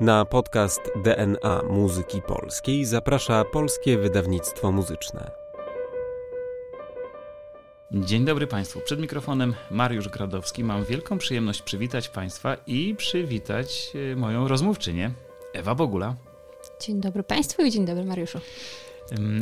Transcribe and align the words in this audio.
Na 0.00 0.24
podcast 0.24 0.80
DNA 1.04 1.62
Muzyki 1.70 2.22
Polskiej 2.22 2.84
zaprasza 2.84 3.44
Polskie 3.44 3.98
Wydawnictwo 3.98 4.72
Muzyczne. 4.72 5.30
Dzień 7.92 8.24
dobry 8.24 8.46
Państwu. 8.46 8.80
Przed 8.80 9.00
mikrofonem 9.00 9.54
Mariusz 9.70 10.08
Gradowski. 10.08 10.64
Mam 10.64 10.84
wielką 10.84 11.18
przyjemność 11.18 11.62
przywitać 11.62 12.08
Państwa 12.08 12.56
i 12.66 12.94
przywitać 12.94 13.92
e, 14.12 14.16
moją 14.16 14.48
rozmówczynię, 14.48 15.10
Ewa 15.52 15.74
Bogula. 15.74 16.16
Dzień 16.80 17.00
dobry 17.00 17.22
Państwu 17.22 17.62
i 17.62 17.70
dzień 17.70 17.86
dobry 17.86 18.04
Mariuszu. 18.04 18.40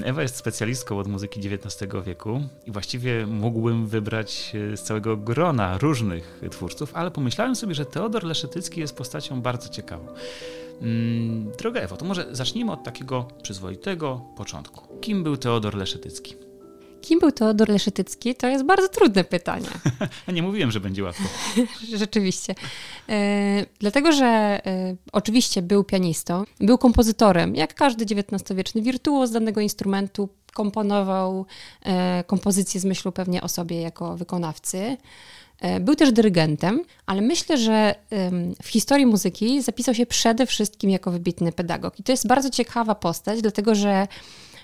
Ewa 0.04 0.22
jest 0.22 0.36
specjalistką 0.36 0.98
od 0.98 1.06
muzyki 1.06 1.40
XIX 1.48 1.92
wieku 2.06 2.40
i 2.66 2.70
właściwie 2.70 3.26
mógłbym 3.26 3.86
wybrać 3.86 4.52
e, 4.72 4.76
z 4.76 4.82
całego 4.82 5.16
grona 5.16 5.78
różnych 5.78 6.40
twórców, 6.50 6.94
ale 6.94 7.10
pomyślałem 7.10 7.56
sobie, 7.56 7.74
że 7.74 7.86
Teodor 7.86 8.24
Leszetycki 8.24 8.80
jest 8.80 8.96
postacią 8.96 9.42
bardzo 9.42 9.68
ciekawą. 9.68 10.06
Droga 11.58 11.80
Ewo, 11.80 11.96
to 11.96 12.05
może 12.05 12.27
zacznijmy 12.30 12.72
od 12.72 12.84
takiego 12.84 13.28
przyzwoitego 13.42 14.20
początku. 14.36 15.00
Kim 15.00 15.22
był 15.22 15.36
Teodor 15.36 15.74
Leszetycki? 15.74 16.45
Kim 17.06 17.19
był 17.19 17.33
Teodor 17.33 17.69
Leszetycki? 17.69 18.34
To 18.34 18.46
jest 18.46 18.65
bardzo 18.65 18.88
trudne 18.88 19.24
pytanie. 19.24 19.69
nie 20.33 20.42
mówiłem, 20.42 20.70
że 20.70 20.80
będzie 20.80 21.05
łatwo. 21.05 21.24
Rzeczywiście. 21.95 22.55
E, 23.09 23.66
dlatego, 23.80 24.12
że 24.12 24.27
e, 24.27 24.60
oczywiście 25.12 25.62
był 25.62 25.84
pianistą, 25.84 26.45
był 26.61 26.78
kompozytorem, 26.78 27.55
jak 27.55 27.74
każdy 27.74 28.05
XIX-wieczny 28.05 28.83
wirtuoz 28.83 29.30
danego 29.30 29.61
instrumentu, 29.61 30.28
komponował 30.55 31.47
e, 31.83 32.24
kompozycje 32.27 32.80
z 32.80 32.84
myślą 32.84 33.12
pewnie 33.12 33.42
o 33.42 33.48
sobie 33.48 33.80
jako 33.80 34.16
wykonawcy. 34.16 34.97
Był 35.80 35.95
też 35.95 36.12
dyrygentem, 36.12 36.84
ale 37.06 37.23
myślę, 37.23 37.59
że 37.59 37.95
w 38.62 38.69
historii 38.69 39.06
muzyki 39.06 39.62
zapisał 39.62 39.95
się 39.95 40.06
przede 40.06 40.47
wszystkim 40.47 40.91
jako 40.91 41.11
wybitny 41.11 41.52
pedagog. 41.52 42.00
I 42.00 42.02
to 42.02 42.12
jest 42.12 42.27
bardzo 42.27 42.50
ciekawa 42.50 42.95
postać, 42.95 43.42
dlatego 43.42 43.75
że 43.75 44.06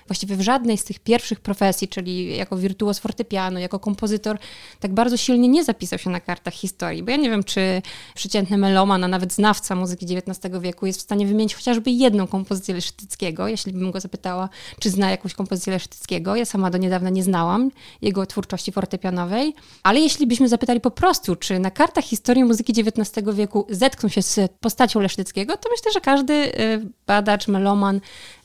właściwie 0.07 0.35
w 0.35 0.41
żadnej 0.41 0.77
z 0.77 0.83
tych 0.83 0.99
pierwszych 0.99 1.39
profesji, 1.39 1.87
czyli 1.87 2.37
jako 2.37 2.57
wirtuoz 2.57 2.99
fortepianu, 2.99 3.59
jako 3.59 3.79
kompozytor, 3.79 4.37
tak 4.79 4.93
bardzo 4.93 5.17
silnie 5.17 5.47
nie 5.47 5.63
zapisał 5.63 5.99
się 5.99 6.09
na 6.09 6.19
kartach 6.19 6.53
historii. 6.53 7.03
Bo 7.03 7.11
ja 7.11 7.17
nie 7.17 7.29
wiem, 7.29 7.43
czy 7.43 7.81
przeciętny 8.15 8.57
meloman, 8.57 9.03
a 9.03 9.07
nawet 9.07 9.33
znawca 9.33 9.75
muzyki 9.75 10.05
XIX 10.15 10.55
wieku 10.61 10.85
jest 10.85 10.99
w 10.99 11.01
stanie 11.01 11.27
wymienić 11.27 11.55
chociażby 11.55 11.91
jedną 11.91 12.27
kompozycję 12.27 12.75
Lesztyckiego, 12.75 13.47
jeśli 13.47 13.73
bym 13.73 13.91
go 13.91 13.99
zapytała, 13.99 14.49
czy 14.79 14.89
zna 14.89 15.11
jakąś 15.11 15.33
kompozycję 15.33 15.73
Lesztyckiego. 15.73 16.35
Ja 16.35 16.45
sama 16.45 16.69
do 16.69 16.77
niedawna 16.77 17.09
nie 17.09 17.23
znałam 17.23 17.71
jego 18.01 18.25
twórczości 18.25 18.71
fortepianowej, 18.71 19.55
ale 19.83 19.99
jeśli 19.99 20.27
byśmy 20.27 20.49
zapytali 20.49 20.79
po 20.81 20.91
prostu, 20.91 21.35
czy 21.35 21.59
na 21.59 21.71
kartach 21.71 22.03
historii 22.03 22.43
muzyki 22.43 22.73
XIX 22.81 23.27
wieku 23.33 23.65
zetknął 23.69 24.09
się 24.09 24.21
z 24.21 24.51
postacią 24.59 24.99
Lesztyckiego, 24.99 25.57
to 25.57 25.69
myślę, 25.69 25.91
że 25.91 26.01
każdy 26.01 26.33
y, 26.33 26.89
badacz, 27.07 27.47
meloman 27.47 28.01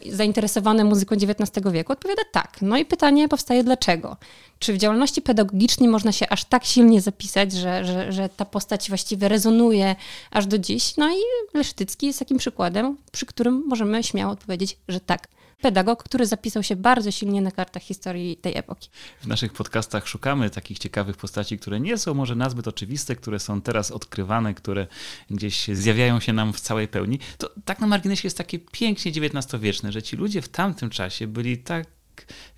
zainteresowany 0.06 0.84
muzyką 0.84 1.15
XIX 1.15 1.47
wieku? 1.72 1.92
Odpowiada 1.92 2.22
tak. 2.32 2.58
No 2.62 2.77
i 2.77 2.84
pytanie 2.84 3.28
powstaje 3.28 3.64
dlaczego? 3.64 4.16
Czy 4.58 4.72
w 4.72 4.78
działalności 4.78 5.22
pedagogicznej 5.22 5.88
można 5.88 6.12
się 6.12 6.28
aż 6.28 6.44
tak 6.44 6.64
silnie 6.64 7.00
zapisać, 7.00 7.52
że, 7.52 7.84
że, 7.84 8.12
że 8.12 8.28
ta 8.28 8.44
postać 8.44 8.88
właściwie 8.88 9.28
rezonuje 9.28 9.96
aż 10.30 10.46
do 10.46 10.58
dziś? 10.58 10.96
No 10.96 11.10
i 11.10 11.20
Lesztycki 11.54 12.06
jest 12.06 12.19
takim 12.19 12.38
przykładem, 12.38 12.96
przy 13.12 13.26
którym 13.26 13.64
możemy 13.66 14.02
śmiało 14.02 14.32
odpowiedzieć, 14.32 14.76
że 14.88 15.00
tak 15.00 15.28
pedagog, 15.61 16.03
który 16.05 16.27
zapisał 16.27 16.62
się 16.62 16.77
bardzo 16.77 17.11
silnie 17.11 17.41
na 17.41 17.51
kartach 17.51 17.83
historii 17.83 18.37
tej 18.37 18.56
epoki. 18.56 18.89
W 19.20 19.27
naszych 19.27 19.53
podcastach 19.53 20.09
szukamy 20.09 20.50
takich 20.50 20.78
ciekawych 20.78 21.17
postaci, 21.17 21.59
które 21.59 21.81
nie 21.81 21.98
są 21.98 22.15
może 22.15 22.34
nazbyt 22.34 22.69
oczywiste, 22.69 23.17
które 23.17 23.39
są 23.39 23.62
teraz 23.62 23.91
odkrywane, 23.91 24.55
które 24.55 24.87
gdzieś 25.31 25.69
zjawiają 25.69 26.20
się 26.20 26.33
nam 26.33 26.53
w 26.53 26.61
całej 26.61 26.89
pełni. 26.89 27.19
To 27.39 27.50
tak 27.65 27.81
na 27.81 27.87
marginesie 27.87 28.27
jest 28.27 28.39
takie 28.39 28.59
pięknie 28.59 29.12
XIX-wieczne, 29.12 29.92
że 29.92 30.03
ci 30.03 30.17
ludzie 30.17 30.42
w 30.42 30.48
tamtym 30.48 30.91
czasie 30.91 31.27
byli 31.27 31.59
tak 31.59 31.97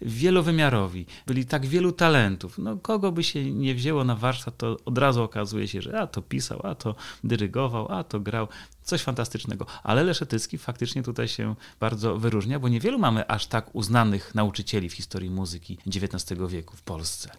wielowymiarowi, 0.02 1.06
byli 1.26 1.46
tak 1.46 1.66
wielu 1.66 1.92
talentów. 1.92 2.58
No, 2.58 2.76
kogo 2.76 3.12
by 3.12 3.24
się 3.24 3.50
nie 3.52 3.74
wzięło 3.74 4.04
na 4.04 4.14
warsztat, 4.14 4.56
to 4.56 4.76
od 4.84 4.98
razu 4.98 5.22
okazuje 5.22 5.68
się, 5.68 5.82
że 5.82 6.00
a 6.00 6.06
to 6.06 6.22
pisał, 6.22 6.60
a 6.64 6.74
to 6.74 6.94
dyrygował, 7.24 7.92
a 7.92 8.04
to 8.04 8.20
grał. 8.20 8.48
Coś 8.82 9.02
fantastycznego. 9.02 9.66
Ale 9.82 10.04
Leszetycki 10.04 10.58
faktycznie 10.58 11.02
tutaj 11.02 11.28
się 11.28 11.54
bardzo 11.80 12.18
wyróżnia, 12.18 12.58
bo 12.58 12.68
niewielu 12.68 12.98
mamy 12.98 13.26
aż 13.28 13.46
tak 13.46 13.74
uznanych 13.74 14.34
nauczycieli 14.34 14.88
w 14.88 14.92
historii 14.92 15.30
muzyki 15.30 15.78
XIX 15.86 16.40
wieku 16.48 16.76
w 16.76 16.82
Polsce. 16.82 17.30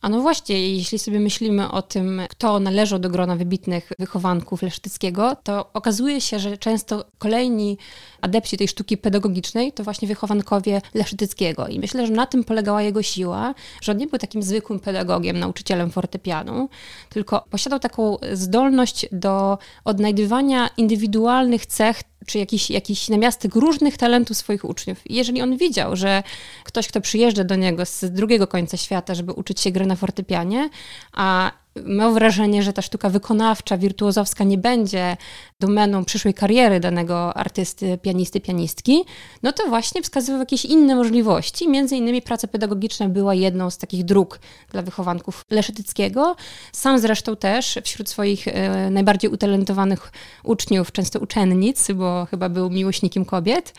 A 0.00 0.08
no 0.08 0.20
właśnie, 0.20 0.76
jeśli 0.76 0.98
sobie 0.98 1.20
myślimy 1.20 1.70
o 1.70 1.82
tym, 1.82 2.22
kto 2.30 2.60
należał 2.60 2.98
do 2.98 3.10
grona 3.10 3.36
wybitnych 3.36 3.92
wychowanków 3.98 4.62
Lesztyckiego, 4.62 5.36
to 5.42 5.72
okazuje 5.72 6.20
się, 6.20 6.38
że 6.38 6.58
często 6.58 7.04
kolejni 7.18 7.78
adepci 8.20 8.56
tej 8.56 8.68
sztuki 8.68 8.96
pedagogicznej 8.96 9.72
to 9.72 9.84
właśnie 9.84 10.08
wychowankowie 10.08 10.82
Lesztyckiego. 10.94 11.68
I 11.68 11.80
myślę, 11.80 12.06
że 12.06 12.12
na 12.12 12.26
tym 12.26 12.44
polegała 12.44 12.82
jego 12.82 13.02
siła, 13.02 13.54
że 13.82 13.92
on 13.92 13.98
nie 13.98 14.06
był 14.06 14.18
takim 14.18 14.42
zwykłym 14.42 14.80
pedagogiem, 14.80 15.38
nauczycielem 15.38 15.90
fortepianu, 15.90 16.68
tylko 17.08 17.44
posiadał 17.50 17.78
taką 17.78 18.16
zdolność 18.32 19.06
do 19.12 19.58
odnajdywania 19.84 20.70
indywidualnych 20.76 21.66
cech 21.66 22.02
czy 22.26 22.38
jakiś, 22.38 22.70
jakiś 22.70 23.08
namiastek 23.08 23.54
różnych 23.54 23.96
talentów 23.96 24.36
swoich 24.36 24.64
uczniów. 24.64 25.10
I 25.10 25.14
jeżeli 25.14 25.42
on 25.42 25.56
widział, 25.56 25.96
że 25.96 26.22
ktoś, 26.64 26.88
kto 26.88 27.00
przyjeżdża 27.00 27.44
do 27.44 27.56
niego 27.56 27.86
z 27.86 28.04
drugiego 28.04 28.46
końca 28.46 28.76
świata, 28.76 29.14
żeby 29.14 29.32
uczyć 29.32 29.60
się 29.60 29.70
gry 29.70 29.86
na 29.86 29.96
fortepianie, 29.96 30.70
a 31.12 31.52
miał 31.84 32.12
wrażenie, 32.12 32.62
że 32.62 32.72
ta 32.72 32.82
sztuka 32.82 33.08
wykonawcza, 33.08 33.78
wirtuozowska 33.78 34.44
nie 34.44 34.58
będzie 34.58 35.16
domeną 35.60 36.04
przyszłej 36.04 36.34
kariery 36.34 36.80
danego 36.80 37.36
artysty, 37.36 37.98
pianisty, 38.02 38.40
pianistki, 38.40 39.04
no 39.42 39.52
to 39.52 39.66
właśnie 39.68 40.02
wskazywał 40.02 40.40
jakieś 40.40 40.64
inne 40.64 40.94
możliwości. 40.94 41.68
Między 41.68 41.96
innymi 41.96 42.22
praca 42.22 42.48
pedagogiczna 42.48 43.08
była 43.08 43.34
jedną 43.34 43.70
z 43.70 43.78
takich 43.78 44.04
dróg 44.04 44.38
dla 44.70 44.82
wychowanków 44.82 45.44
Leszetyckiego. 45.50 46.36
Sam 46.72 46.98
zresztą 46.98 47.36
też 47.36 47.78
wśród 47.84 48.08
swoich 48.08 48.48
e, 48.48 48.90
najbardziej 48.90 49.30
utalentowanych 49.30 50.12
uczniów, 50.44 50.92
często 50.92 51.18
uczennic, 51.20 51.92
bo 51.92 52.26
chyba 52.30 52.48
był 52.48 52.70
miłośnikiem 52.70 53.24
kobiet, 53.24 53.72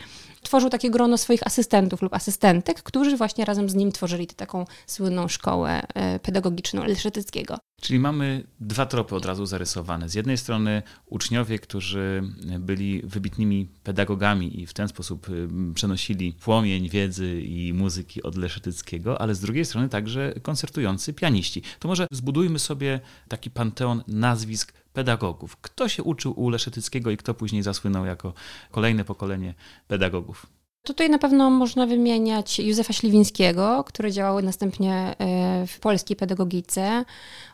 tworzył 0.48 0.70
takie 0.70 0.90
grono 0.90 1.18
swoich 1.18 1.46
asystentów 1.46 2.02
lub 2.02 2.14
asystentek, 2.14 2.82
którzy 2.82 3.16
właśnie 3.16 3.44
razem 3.44 3.70
z 3.70 3.74
nim 3.74 3.92
tworzyli 3.92 4.26
tę 4.26 4.34
taką 4.34 4.64
słynną 4.86 5.28
szkołę 5.28 5.82
e, 5.94 6.18
pedagogiczną 6.18 6.84
Leszetyckiego. 6.84 7.58
Czyli 7.80 7.98
mamy 7.98 8.44
dwa 8.60 8.86
tropy 8.86 9.14
od 9.14 9.26
razu 9.26 9.46
zarysowane. 9.46 10.08
Z 10.08 10.14
jednej 10.14 10.38
strony 10.38 10.82
uczniowie, 11.06 11.58
którzy 11.58 12.22
byli 12.58 13.02
wybitnymi 13.04 13.68
pedagogami 13.82 14.60
i 14.60 14.66
w 14.66 14.72
ten 14.72 14.88
sposób 14.88 15.28
y, 15.28 15.48
przenosili 15.74 16.32
płomień 16.32 16.88
wiedzy 16.88 17.42
i 17.42 17.72
muzyki 17.72 18.22
od 18.22 18.36
Leszetyckiego, 18.36 19.20
ale 19.20 19.34
z 19.34 19.40
drugiej 19.40 19.64
strony 19.64 19.88
także 19.88 20.34
koncertujący 20.42 21.12
pianiści. 21.12 21.62
To 21.78 21.88
może 21.88 22.06
zbudujmy 22.12 22.58
sobie 22.58 23.00
taki 23.28 23.50
panteon 23.50 24.02
nazwisk 24.06 24.72
pedagogów. 24.98 25.56
Kto 25.56 25.88
się 25.88 26.02
uczył 26.02 26.32
u 26.36 26.50
Leszetyckiego 26.50 27.10
i 27.10 27.16
kto 27.16 27.34
później 27.34 27.62
zasłynął 27.62 28.04
jako 28.04 28.32
kolejne 28.70 29.04
pokolenie 29.04 29.54
pedagogów? 29.88 30.46
Tutaj 30.82 31.10
na 31.10 31.18
pewno 31.18 31.50
można 31.50 31.86
wymieniać 31.86 32.58
Józefa 32.58 32.92
Śliwińskiego, 32.92 33.84
który 33.84 34.12
działał 34.12 34.42
następnie 34.42 34.94
e, 34.94 35.66
w 35.66 35.80
polskiej 35.80 36.16
pedagogice, 36.16 37.04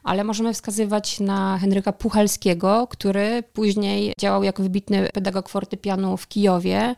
ale 0.04 0.24
możemy 0.24 0.52
wskazywać 0.54 1.20
na 1.20 1.58
Henryka 1.58 1.92
Puchalskiego, 1.92 2.86
który 2.90 3.42
później 3.52 4.12
działał 4.20 4.42
jako 4.44 4.62
wybitny 4.62 5.08
pedagog 5.12 5.48
fortepianu 5.48 6.16
w 6.16 6.28
Kijowie. 6.28 6.94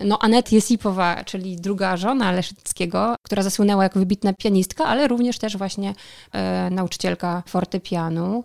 No, 0.00 0.18
Anet 0.18 0.52
Jesipowa, 0.52 1.24
czyli 1.24 1.56
druga 1.56 1.96
żona 1.96 2.32
Leszyckiego, 2.32 3.14
która 3.22 3.42
zasłynęła 3.42 3.82
jako 3.82 3.98
wybitna 3.98 4.32
pianistka, 4.32 4.84
ale 4.84 5.08
również 5.08 5.38
też 5.38 5.56
właśnie 5.56 5.94
e, 6.32 6.70
nauczycielka 6.70 7.42
fortepianu. 7.46 8.44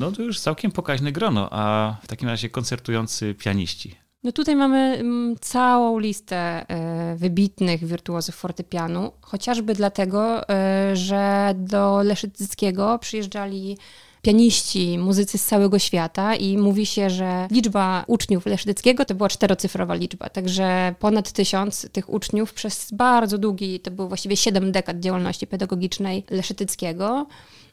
No 0.00 0.12
to 0.12 0.22
już 0.22 0.40
całkiem 0.40 0.70
pokaźne 0.70 1.12
grono, 1.12 1.48
a 1.50 1.96
w 2.02 2.06
takim 2.06 2.28
razie 2.28 2.50
koncertujący 2.50 3.34
pianiści. 3.34 3.94
No 4.22 4.32
tutaj 4.32 4.56
mamy 4.56 4.78
mm, 4.78 5.36
całą 5.40 5.98
listę 5.98 6.36
e, 6.36 7.16
wybitnych 7.16 7.84
wirtuozów 7.84 8.34
fortepianu, 8.34 9.12
chociażby 9.20 9.74
dlatego, 9.74 10.48
e, 10.48 10.96
że 10.96 11.54
do 11.56 12.02
Leszyckiego 12.02 12.98
przyjeżdżali 12.98 13.76
pianiści, 14.22 14.98
muzycy 14.98 15.38
z 15.38 15.44
całego 15.44 15.78
świata 15.78 16.34
i 16.34 16.58
mówi 16.58 16.86
się, 16.86 17.10
że 17.10 17.48
liczba 17.50 18.04
uczniów 18.06 18.46
Leszyckiego 18.46 19.04
to 19.04 19.14
była 19.14 19.28
czterocyfrowa 19.28 19.94
liczba, 19.94 20.28
także 20.28 20.94
ponad 20.98 21.32
tysiąc 21.32 21.88
tych 21.92 22.12
uczniów 22.12 22.52
przez 22.52 22.92
bardzo 22.92 23.38
długi, 23.38 23.80
to 23.80 23.90
było 23.90 24.08
właściwie 24.08 24.36
siedem 24.36 24.72
dekad 24.72 25.00
działalności 25.00 25.46
pedagogicznej 25.46 26.24
Leszyckiego. 26.30 27.26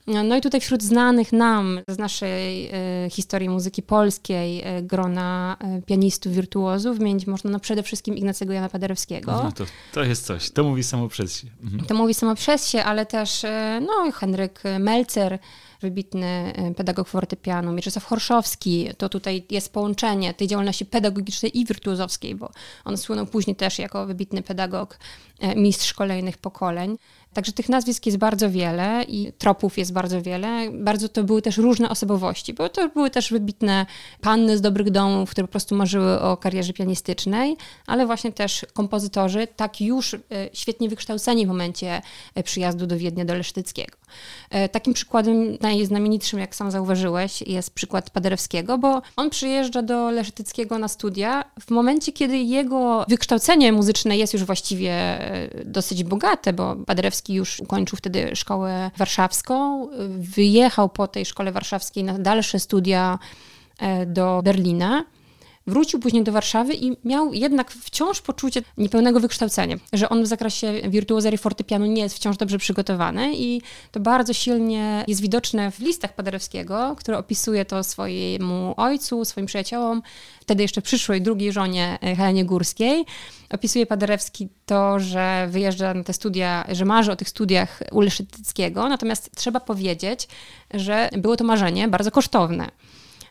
No 0.08 0.38
i 0.38 0.42
tutaj 0.42 0.62
wśród 0.62 0.84
znanych 0.84 1.34
nam 1.34 1.80
z 1.88 1.98
naszej 1.98 2.70
e, 2.74 3.10
historii 3.10 3.50
muzyki 3.50 3.84
polskiej 3.84 4.62
e, 4.64 4.84
grona 4.84 5.58
e, 5.60 5.82
pianistów, 5.82 6.34
wirtuozów 6.34 6.98
wymienić 6.98 7.28
można 7.28 7.50
no 7.50 7.60
przede 7.60 7.84
wszystkim 7.84 8.18
Ignacego 8.18 8.54
Jana 8.54 8.70
Paderewskiego. 8.70 9.32
No 9.32 9.52
to, 9.52 9.66
to 9.94 10.04
jest 10.04 10.26
coś, 10.26 10.52
to 10.52 10.64
mówi 10.64 10.84
samo 10.84 11.08
przez 11.08 11.40
się. 11.40 11.48
Mhm. 11.64 11.86
To 11.86 11.96
mówi 11.96 12.14
samo 12.14 12.36
przez 12.36 12.70
się, 12.70 12.84
ale 12.84 13.06
też 13.06 13.46
no, 13.82 14.12
Henryk 14.12 14.64
Melcer, 14.80 15.40
wybitny 15.82 16.54
pedagog 16.78 17.08
fortepianu, 17.08 17.72
Mieczysław 17.72 18.06
Horszowski, 18.06 18.90
to 18.98 19.10
tutaj 19.10 19.46
jest 19.50 19.74
połączenie 19.74 20.34
tej 20.34 20.48
działalności 20.48 20.86
pedagogicznej 20.86 21.60
i 21.60 21.66
wirtuozowskiej, 21.66 22.36
bo 22.36 22.52
on 22.86 22.98
słynął 22.98 23.26
później 23.26 23.56
też 23.56 23.80
jako 23.80 24.06
wybitny 24.06 24.42
pedagog, 24.44 25.00
mistrz 25.56 25.94
kolejnych 25.94 26.38
pokoleń. 26.38 26.98
Także 27.34 27.52
tych 27.52 27.70
nazwisk 27.70 28.06
jest 28.06 28.18
bardzo 28.18 28.50
wiele 28.50 29.04
i 29.08 29.34
tropów 29.38 29.78
jest 29.78 29.94
bardzo 29.94 30.22
wiele. 30.22 30.72
Bardzo 30.72 31.10
to 31.10 31.24
były 31.24 31.42
też 31.42 31.58
różne 31.58 31.90
osobowości, 31.90 32.54
bo 32.54 32.70
to 32.70 32.90
były 32.90 33.10
też 33.10 33.32
wybitne 33.32 33.86
panny 34.22 34.58
z 34.58 34.62
dobrych 34.62 34.92
domów, 34.92 35.30
które 35.30 35.48
po 35.48 35.52
prostu 35.52 35.76
marzyły 35.76 36.22
o 36.22 36.38
karierze 36.38 36.74
pianistycznej, 36.74 37.58
ale 37.88 38.06
właśnie 38.06 38.32
też 38.32 38.66
kompozytorzy, 38.74 39.48
tak 39.56 39.82
już 39.82 40.14
e, 40.14 40.20
świetnie 40.54 40.90
wykształceni 40.90 41.46
w 41.46 41.48
momencie 41.48 42.02
e, 42.36 42.44
przyjazdu 42.44 42.88
do 42.88 42.98
Wiednia, 42.98 43.26
do 43.26 43.36
Lesztyckiego. 43.36 43.98
E, 44.50 44.70
takim 44.70 44.94
przykładem 44.94 45.58
najznamienitszym, 45.62 46.40
jak 46.40 46.56
sam 46.56 46.72
zauważyłeś, 46.72 47.42
jest 47.42 47.74
przykład 47.74 48.10
Paderewskiego, 48.10 48.78
bo 48.78 49.02
on 49.16 49.30
przyjeżdża 49.30 49.82
do 49.82 50.12
Leszytyckiego 50.12 50.80
na 50.80 50.88
studia 50.88 51.44
w 51.60 51.72
momencie, 51.72 52.12
kiedy 52.12 52.38
jego 52.38 53.06
wykształcenie 53.10 53.72
muzyczne 53.72 54.18
jest 54.18 54.34
już 54.34 54.44
właściwie 54.44 55.20
dosyć 55.66 56.04
bogate, 56.04 56.54
bo 56.54 56.76
Paderewski 56.76 57.17
już 57.30 57.60
ukończył 57.60 57.98
wtedy 57.98 58.36
szkołę 58.36 58.92
warszawską, 58.98 59.88
wyjechał 60.20 60.90
po 60.90 61.08
tej 61.08 61.26
szkole 61.26 61.52
warszawskiej 61.52 62.04
na 62.04 62.20
dalsze 62.20 62.60
studia 62.60 63.20
e, 63.80 64.06
do 64.06 64.42
Berlina. 64.44 65.06
Wrócił 65.68 66.00
później 66.00 66.24
do 66.24 66.32
Warszawy 66.32 66.74
i 66.74 66.98
miał 67.04 67.34
jednak 67.34 67.72
wciąż 67.72 68.22
poczucie 68.22 68.62
niepełnego 68.78 69.20
wykształcenia, 69.20 69.78
że 69.94 70.10
on 70.10 70.24
w 70.24 70.28
zakresie 70.28 70.74
wirtuozerii 70.90 71.38
fortepianu 71.38 71.86
nie 71.86 72.02
jest 72.02 72.16
wciąż 72.16 72.38
dobrze 72.38 72.58
przygotowany 72.58 73.32
i 73.36 73.62
to 73.92 74.00
bardzo 74.00 74.34
silnie 74.34 75.04
jest 75.08 75.22
widoczne 75.22 75.72
w 75.72 75.80
listach 75.80 76.16
Paderewskiego, 76.16 76.96
który 76.98 77.18
opisuje 77.18 77.66
to 77.66 77.84
swojemu 77.84 78.74
ojcu, 78.78 79.26
swoim 79.26 79.46
przyjaciołom, 79.46 80.02
wtedy 80.42 80.62
jeszcze 80.62 80.82
przyszłej 80.82 81.22
drugiej 81.22 81.52
żonie 81.52 82.00
e, 82.04 82.16
Helenie 82.16 82.46
Górskiej. 82.46 83.06
Opisuje 83.50 83.86
Paderewski 83.86 84.50
to, 84.66 85.00
że 85.00 85.48
wyjeżdża 85.52 85.94
na 85.94 86.04
te 86.04 86.14
studia, 86.14 86.66
że 86.72 86.86
marzy 86.86 87.12
o 87.12 87.16
tych 87.16 87.30
studiach 87.30 87.80
u 87.92 88.02
Leszczyckiego, 88.02 88.90
natomiast 88.90 89.32
trzeba 89.36 89.60
powiedzieć, 89.60 90.28
że 90.74 91.10
było 91.18 91.38
to 91.38 91.44
marzenie 91.44 91.88
bardzo 91.88 92.12
kosztowne. 92.12 92.72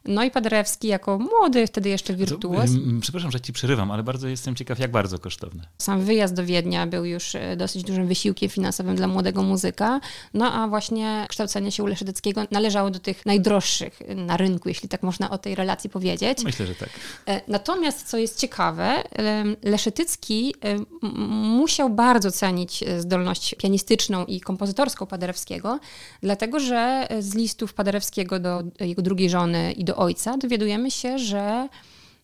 No 0.08 0.24
i 0.24 0.30
Paderewski 0.30 0.88
jako 0.88 1.18
młody, 1.18 1.66
wtedy 1.66 1.88
jeszcze 1.88 2.14
wirtuoz. 2.14 2.70
Przepraszam, 3.00 3.30
że 3.30 3.40
ci 3.40 3.52
przerywam, 3.52 3.90
ale 3.90 4.02
bardzo 4.02 4.28
jestem 4.28 4.54
ciekaw, 4.54 4.78
jak 4.78 4.90
bardzo 4.90 5.18
kosztowne. 5.18 5.66
Sam 5.78 6.00
wyjazd 6.00 6.34
do 6.34 6.44
Wiednia 6.44 6.86
był 6.86 7.04
już 7.04 7.34
e, 7.34 7.56
dosyć 7.56 7.84
dużym 7.84 8.06
wysiłkiem 8.06 8.48
finansowym 8.48 8.96
dla 8.96 9.08
młodego 9.08 9.42
muzyka, 9.42 10.00
no 10.34 10.52
a 10.52 10.68
właśnie 10.68 11.26
kształcenie 11.28 11.72
się 11.72 11.82
u 11.82 11.86
Leszczyckiego 11.86 12.42
należało 12.50 12.90
do 12.90 12.98
tych 12.98 13.26
najdroższych 13.26 14.02
na 14.16 14.36
rynku, 14.36 14.68
jeśli 14.68 14.88
tak 14.88 15.02
można 15.02 15.30
o 15.30 15.38
tej 15.38 15.54
relacji 15.54 15.90
powiedzieć. 15.90 16.44
Myślę, 16.44 16.66
że 16.66 16.74
tak. 16.74 16.88
E, 17.26 17.40
natomiast, 17.48 18.08
co 18.08 18.18
jest 18.18 18.40
ciekawe, 18.40 19.02
Leszytycki 19.62 20.54
musiał 21.56 21.90
bardzo 21.90 22.30
cenić 22.30 22.82
e, 22.82 23.00
zdolność 23.00 23.54
pianistyczną 23.54 24.24
i 24.24 24.40
kompozytorską 24.40 25.06
Paderewskiego, 25.06 25.78
dlatego 26.22 26.60
że 26.60 27.08
z 27.20 27.34
listów 27.34 27.74
Paderewskiego 27.74 28.38
do 28.38 28.62
jego 28.80 29.02
drugiej 29.02 29.30
żony 29.30 29.72
i 29.72 29.84
do 29.84 29.95
ojca, 29.96 30.37
dowiadujemy 30.37 30.90
się, 30.90 31.19
że 31.19 31.69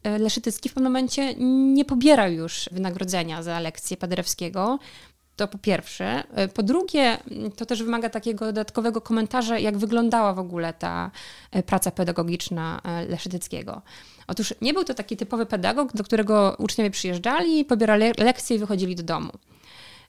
e, 0.03 0.19
Leszytycki 0.19 0.69
w 0.69 0.75
pewnym 0.75 0.93
momencie 0.93 1.35
nie 1.75 1.85
pobiera 1.85 2.29
już 2.29 2.69
wynagrodzenia 2.73 3.43
za 3.43 3.61
lekcję 3.61 3.97
Paderewskiego. 3.97 4.79
To 5.37 5.49
po 5.49 5.59
pierwsze. 5.59 6.25
E, 6.35 6.49
po 6.49 6.63
drugie, 6.63 7.19
to 7.57 7.67
też 7.67 7.83
wymaga 7.83 8.11
takiego 8.11 8.47
dodatkowego 8.47 9.01
komentarza, 9.01 9.59
jak 9.59 9.79
wyglądała 9.79 10.35
w 10.35 10.39
ogóle 10.39 10.75
ta 10.75 11.11
e, 11.51 11.63
praca 11.63 11.91
pedagogiczna 11.91 12.81
Leszytyckiego. 13.09 13.83
Otóż 14.27 14.55
nie 14.61 14.75
był 14.75 14.85
to 14.85 14.95
taki 14.95 15.17
typowy 15.17 15.47
pedagog, 15.47 15.93
do 15.93 16.05
którego 16.05 16.57
uczniowie 16.59 16.91
przyjeżdżali, 16.91 17.65
pobierali 17.65 18.05
lekcje 18.19 18.57
i 18.57 18.59
wychodzili 18.59 18.97
do 18.97 19.03
domu. 19.03 19.33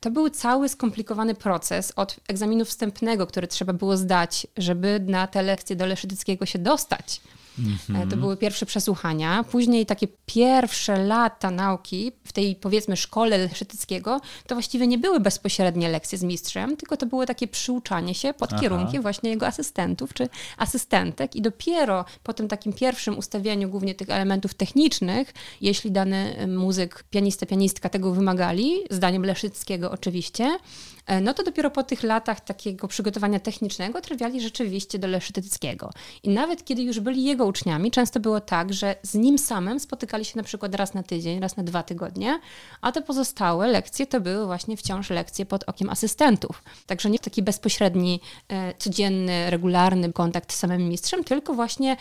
To 0.04 0.12
był 0.12 0.30
cały 0.30 0.70
skomplikowany 0.70 1.36
proces 1.36 1.94
od 1.96 2.16
egzaminu 2.28 2.66
wstępnego, 2.66 3.28
który 3.28 3.48
trzeba 3.48 3.74
było 3.74 3.98
zdać, 3.98 4.48
żeby 4.58 5.00
na 5.08 5.28
te 5.28 5.42
lekcje 5.42 5.76
do 5.76 5.86
Leszytyckiego 5.86 6.46
się 6.46 6.60
dostać 6.60 7.22
Mm-hmm. 7.60 8.10
To 8.10 8.18
były 8.18 8.38
pierwsze 8.38 8.66
przesłuchania. 8.66 9.44
Później 9.44 9.86
takie 9.86 10.08
pierwsze 10.26 11.04
lata 11.04 11.52
nauki 11.52 12.12
w 12.24 12.34
tej 12.34 12.56
powiedzmy 12.56 12.98
szkole 12.98 13.38
Leszytyckiego 13.38 14.22
to 14.48 14.56
właściwie 14.56 14.88
nie 14.88 14.98
były 14.98 15.20
bezpośrednie 15.20 15.90
lekcje 15.90 16.18
z 16.18 16.24
mistrzem, 16.24 16.78
tylko 16.78 16.98
to 16.98 17.06
było 17.06 17.26
takie 17.26 17.48
przyuczanie 17.48 18.16
się 18.16 18.34
pod 18.34 18.54
Aha. 18.54 18.62
kierunkiem 18.62 19.02
właśnie 19.02 19.30
jego 19.30 19.48
asystentów 19.48 20.14
czy 20.14 20.30
asystentek 20.58 21.36
i 21.36 21.42
dopiero 21.42 22.06
po 22.24 22.34
tym 22.34 22.48
takim 22.48 22.74
pierwszym 22.74 23.18
ustawianiu 23.18 23.70
głównie 23.70 23.96
tych 23.96 24.10
elementów 24.10 24.54
technicznych, 24.54 25.34
jeśli 25.62 25.92
dany 25.92 26.48
muzyk, 26.48 27.04
pianista, 27.10 27.46
pianistka 27.46 27.90
tego 27.90 28.12
wymagali, 28.12 28.74
zdaniem 28.90 29.26
Leszyckiego 29.26 29.92
oczywiście, 29.92 30.58
E, 31.03 31.03
no 31.22 31.34
to 31.34 31.44
dopiero 31.44 31.72
po 31.72 31.84
tych 31.84 32.04
latach 32.04 32.40
takiego 32.40 32.88
przygotowania 32.88 33.40
technicznego 33.40 34.02
trafiali 34.02 34.42
rzeczywiście 34.42 35.00
do 35.00 35.08
Leszytyckiego. 35.08 35.90
I 36.24 36.30
nawet 36.30 36.66
kiedy 36.66 36.82
już 36.82 37.00
byli 37.00 37.24
jego 37.24 37.46
uczniami, 37.46 37.92
często 37.92 38.20
było 38.20 38.42
tak, 38.42 38.74
że 38.74 38.96
z 39.04 39.14
nim 39.14 39.38
samym 39.38 39.80
spotykali 39.80 40.26
się 40.26 40.38
na 40.38 40.44
przykład 40.44 40.76
raz 40.76 40.94
na 40.94 41.04
tydzień, 41.04 41.40
raz 41.40 41.58
na 41.58 41.64
dwa 41.64 41.84
tygodnie, 41.84 42.40
a 42.82 42.92
te 42.92 43.02
pozostałe 43.02 43.68
lekcje 43.68 44.08
to 44.08 44.22
były 44.22 44.46
właśnie 44.46 44.78
wciąż 44.78 45.10
lekcje 45.10 45.46
pod 45.46 45.64
okiem 45.64 45.90
asystentów. 45.90 46.64
Także 46.88 47.10
nie 47.10 47.20
taki 47.20 47.44
bezpośredni, 47.44 48.20
e, 48.50 48.74
codzienny, 48.74 49.50
regularny 49.50 50.14
kontakt 50.14 50.54
z 50.54 50.56
samym 50.56 50.90
mistrzem, 50.90 51.24
tylko 51.24 51.54
właśnie 51.54 51.98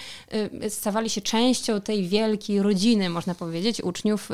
e, 0.63 0.71
stawali 0.71 1.11
się 1.11 1.21
częścią 1.21 1.81
tej 1.81 2.09
wielkiej 2.09 2.63
rodziny, 2.63 3.11
można 3.11 3.35
powiedzieć, 3.35 3.81
uczniów 3.81 4.29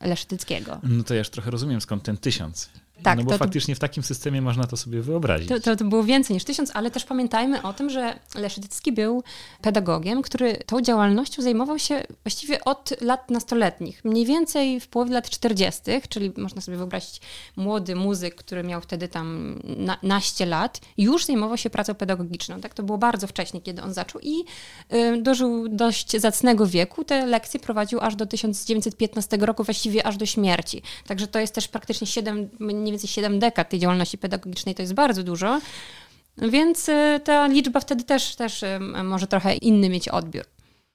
Leszytyckiego. 0.00 0.80
No 0.82 1.04
to 1.04 1.14
ja 1.14 1.18
już 1.18 1.30
trochę 1.30 1.50
rozumiem, 1.50 1.80
skąd 1.80 2.02
ten 2.02 2.16
tysiąc. 2.16 2.68
Tak, 3.02 3.18
no 3.18 3.24
bo 3.24 3.30
to, 3.30 3.38
faktycznie 3.38 3.74
w 3.74 3.78
takim 3.78 4.02
systemie 4.02 4.42
można 4.42 4.66
to 4.66 4.76
sobie 4.76 5.02
wyobrazić. 5.02 5.48
To, 5.48 5.60
to, 5.60 5.76
to, 5.76 5.84
było 5.84 6.04
więcej 6.04 6.34
niż 6.34 6.44
tysiąc, 6.44 6.70
ale 6.74 6.90
też 6.90 7.04
pamiętajmy 7.04 7.62
o 7.62 7.72
tym, 7.72 7.90
że 7.90 8.18
Leszycki 8.34 8.92
był 8.92 9.22
pedagogiem, 9.62 10.22
który 10.22 10.56
tą 10.66 10.80
działalnością 10.80 11.42
zajmował 11.42 11.78
się 11.78 12.02
właściwie 12.24 12.64
od 12.64 13.00
lat 13.00 13.30
nastoletnich. 13.30 14.04
Mniej 14.04 14.26
więcej 14.26 14.80
w 14.80 14.88
połowie 14.88 15.14
lat 15.14 15.30
40., 15.30 15.82
czyli 16.08 16.32
można 16.36 16.60
sobie 16.60 16.76
wyobrazić 16.76 17.20
młody 17.56 17.96
muzyk, 17.96 18.34
który 18.34 18.62
miał 18.62 18.80
wtedy 18.80 19.08
tam 19.08 19.58
na, 19.64 19.98
naście 20.02 20.46
lat, 20.46 20.80
już 20.98 21.24
zajmował 21.24 21.56
się 21.56 21.70
pracą 21.70 21.94
pedagogiczną. 21.94 22.60
Tak? 22.60 22.74
To 22.74 22.82
było 22.82 22.98
bardzo 22.98 23.26
wcześnie, 23.26 23.60
kiedy 23.60 23.82
on 23.82 23.92
zaczął 23.92 24.20
i 24.20 24.44
y, 24.94 25.22
dożył 25.22 25.68
dość 25.68 26.16
zacnego 26.16 26.66
wieku. 26.66 27.04
Te 27.04 27.26
lekcje 27.26 27.60
prowadził 27.60 28.00
aż 28.00 28.16
do 28.16 28.26
1915 28.26 29.36
roku, 29.36 29.64
właściwie 29.64 30.06
aż 30.06 30.16
do 30.16 30.26
śmierci. 30.26 30.82
Także 31.06 31.26
to 31.26 31.38
jest 31.38 31.54
też 31.54 31.68
praktycznie 31.68 32.06
7 32.06 32.48
mniej 32.86 32.92
więcej 32.92 33.08
7 33.08 33.38
dekad 33.38 33.68
tej 33.68 33.80
działalności 33.80 34.18
pedagogicznej, 34.18 34.74
to 34.74 34.82
jest 34.82 34.94
bardzo 34.94 35.22
dużo. 35.22 35.60
Więc 36.38 36.88
y, 36.88 37.20
ta 37.24 37.46
liczba 37.46 37.80
wtedy 37.80 38.04
też, 38.04 38.36
też 38.36 38.62
y, 38.62 38.78
może 39.04 39.26
trochę 39.26 39.54
inny 39.54 39.88
mieć 39.88 40.08
odbiór. 40.08 40.44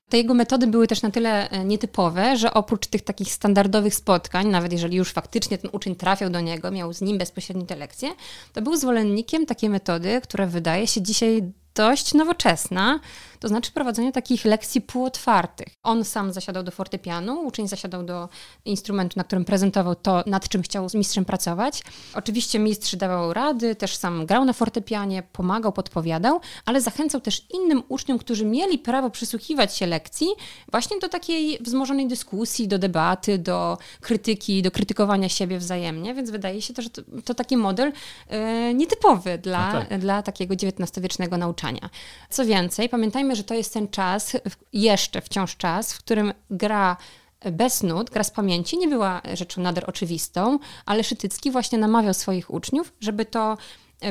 Te 0.09 0.17
jego 0.17 0.33
metody 0.33 0.67
były 0.67 0.87
też 0.87 1.01
na 1.01 1.11
tyle 1.11 1.51
y, 1.61 1.65
nietypowe, 1.65 2.37
że 2.37 2.53
oprócz 2.53 2.87
tych 2.87 3.01
takich 3.01 3.31
standardowych 3.31 3.95
spotkań, 3.95 4.47
nawet 4.47 4.71
jeżeli 4.71 4.97
już 4.97 5.11
faktycznie 5.11 5.57
ten 5.57 5.71
uczeń 5.73 5.95
trafiał 5.95 6.29
do 6.29 6.41
niego, 6.41 6.71
miał 6.71 6.93
z 6.93 7.01
nim 7.01 7.17
bezpośrednie 7.17 7.65
te 7.65 7.75
lekcje, 7.75 8.09
to 8.53 8.61
był 8.61 8.75
zwolennikiem 8.75 9.45
takiej 9.45 9.69
metody, 9.69 10.21
która 10.23 10.47
wydaje 10.47 10.87
się 10.87 11.01
dzisiaj 11.01 11.51
dość 11.75 12.13
nowoczesna, 12.13 12.99
to 13.41 13.47
znaczy 13.47 13.71
prowadzenie 13.71 14.11
takich 14.11 14.45
lekcji 14.45 14.81
półotwartych. 14.81 15.67
On 15.83 16.03
sam 16.03 16.33
zasiadał 16.33 16.63
do 16.63 16.71
fortepianu, 16.71 17.41
uczeń 17.41 17.67
zasiadał 17.67 18.03
do 18.03 18.29
instrumentu, 18.65 19.13
na 19.17 19.23
którym 19.23 19.45
prezentował 19.45 19.95
to, 19.95 20.23
nad 20.25 20.49
czym 20.49 20.61
chciał 20.61 20.89
z 20.89 20.95
mistrzem 20.95 21.25
pracować. 21.25 21.83
Oczywiście 22.13 22.59
mistrz 22.59 22.95
dawał 22.95 23.33
rady, 23.33 23.75
też 23.75 23.95
sam 23.95 24.25
grał 24.25 24.45
na 24.45 24.53
fortepianie, 24.53 25.23
pomagał, 25.23 25.71
podpowiadał, 25.71 26.39
ale 26.65 26.81
zachęcał 26.81 27.21
też 27.21 27.45
innym 27.53 27.83
uczniom, 27.89 28.17
którzy 28.17 28.45
mieli 28.45 28.79
prawo 28.79 29.09
przysłuchiwać 29.09 29.77
się 29.77 29.87
lekcji, 29.87 30.27
właśnie 30.71 30.99
do 30.99 31.09
takiej 31.09 31.57
wzmożonej 31.61 32.07
dyskusji, 32.07 32.67
do 32.67 32.79
debaty, 32.79 33.37
do 33.37 33.77
krytyki, 34.01 34.61
do 34.61 34.71
krytykowania 34.71 35.29
siebie 35.29 35.57
wzajemnie, 35.57 36.13
więc 36.13 36.29
wydaje 36.29 36.61
się 36.61 36.73
to, 36.73 36.81
że 36.81 36.89
to, 36.89 37.01
to 37.25 37.33
taki 37.33 37.57
model 37.57 37.91
e, 38.27 38.73
nietypowy 38.73 39.37
dla, 39.37 39.73
no 39.73 39.85
tak. 39.85 39.99
dla 39.99 40.23
takiego 40.23 40.53
XIX-wiecznego 40.53 41.37
nauczania. 41.61 41.89
Co 42.29 42.45
więcej, 42.45 42.89
pamiętajmy, 42.89 43.35
że 43.35 43.43
to 43.43 43.53
jest 43.53 43.73
ten 43.73 43.87
czas, 43.87 44.37
jeszcze 44.73 45.21
wciąż 45.21 45.57
czas, 45.57 45.93
w 45.93 45.97
którym 45.97 46.33
gra 46.49 46.97
bez 47.51 47.83
nut, 47.83 48.09
gra 48.09 48.23
z 48.23 48.31
pamięci 48.31 48.77
nie 48.77 48.87
była 48.87 49.21
rzeczą 49.33 49.61
nader 49.61 49.89
oczywistą, 49.89 50.59
ale 50.85 51.03
Szytycki 51.03 51.51
właśnie 51.51 51.77
namawiał 51.77 52.13
swoich 52.13 52.53
uczniów, 52.53 52.93
żeby 52.99 53.25
to 53.25 53.57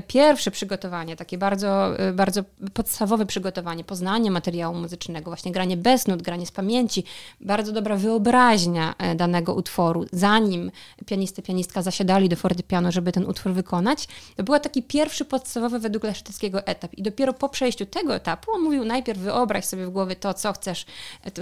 pierwsze 0.06 0.50
przygotowanie, 0.50 1.16
takie 1.16 1.38
bardzo, 1.38 1.90
bardzo 2.12 2.42
podstawowe 2.74 3.26
przygotowanie, 3.26 3.84
poznanie 3.84 4.30
materiału 4.30 4.76
muzycznego, 4.76 5.30
właśnie 5.30 5.52
granie 5.52 5.76
bez 5.76 6.06
nut, 6.06 6.22
granie 6.22 6.46
z 6.46 6.50
pamięci, 6.50 7.04
bardzo 7.40 7.72
dobra 7.72 7.96
wyobraźnia 7.96 8.94
danego 9.16 9.54
utworu, 9.54 10.04
zanim 10.12 10.70
pianista, 11.06 11.42
pianistka 11.42 11.82
zasiadali 11.82 12.28
do 12.28 12.36
fortepianu, 12.36 12.92
żeby 12.92 13.12
ten 13.12 13.26
utwór 13.26 13.52
wykonać, 13.52 14.08
to 14.36 14.42
był 14.42 14.58
taki 14.58 14.82
pierwszy 14.82 15.24
podstawowy 15.24 15.78
według 15.78 16.04
Leszytyckiego 16.04 16.66
etap. 16.66 16.94
I 16.94 17.02
dopiero 17.02 17.32
po 17.32 17.48
przejściu 17.48 17.86
tego 17.86 18.14
etapu 18.14 18.52
on 18.52 18.62
mówił 18.62 18.84
najpierw 18.84 19.18
wyobraź 19.18 19.64
sobie 19.64 19.86
w 19.86 19.90
głowie 19.90 20.16
to, 20.16 20.34
co 20.34 20.52
chcesz 20.52 20.86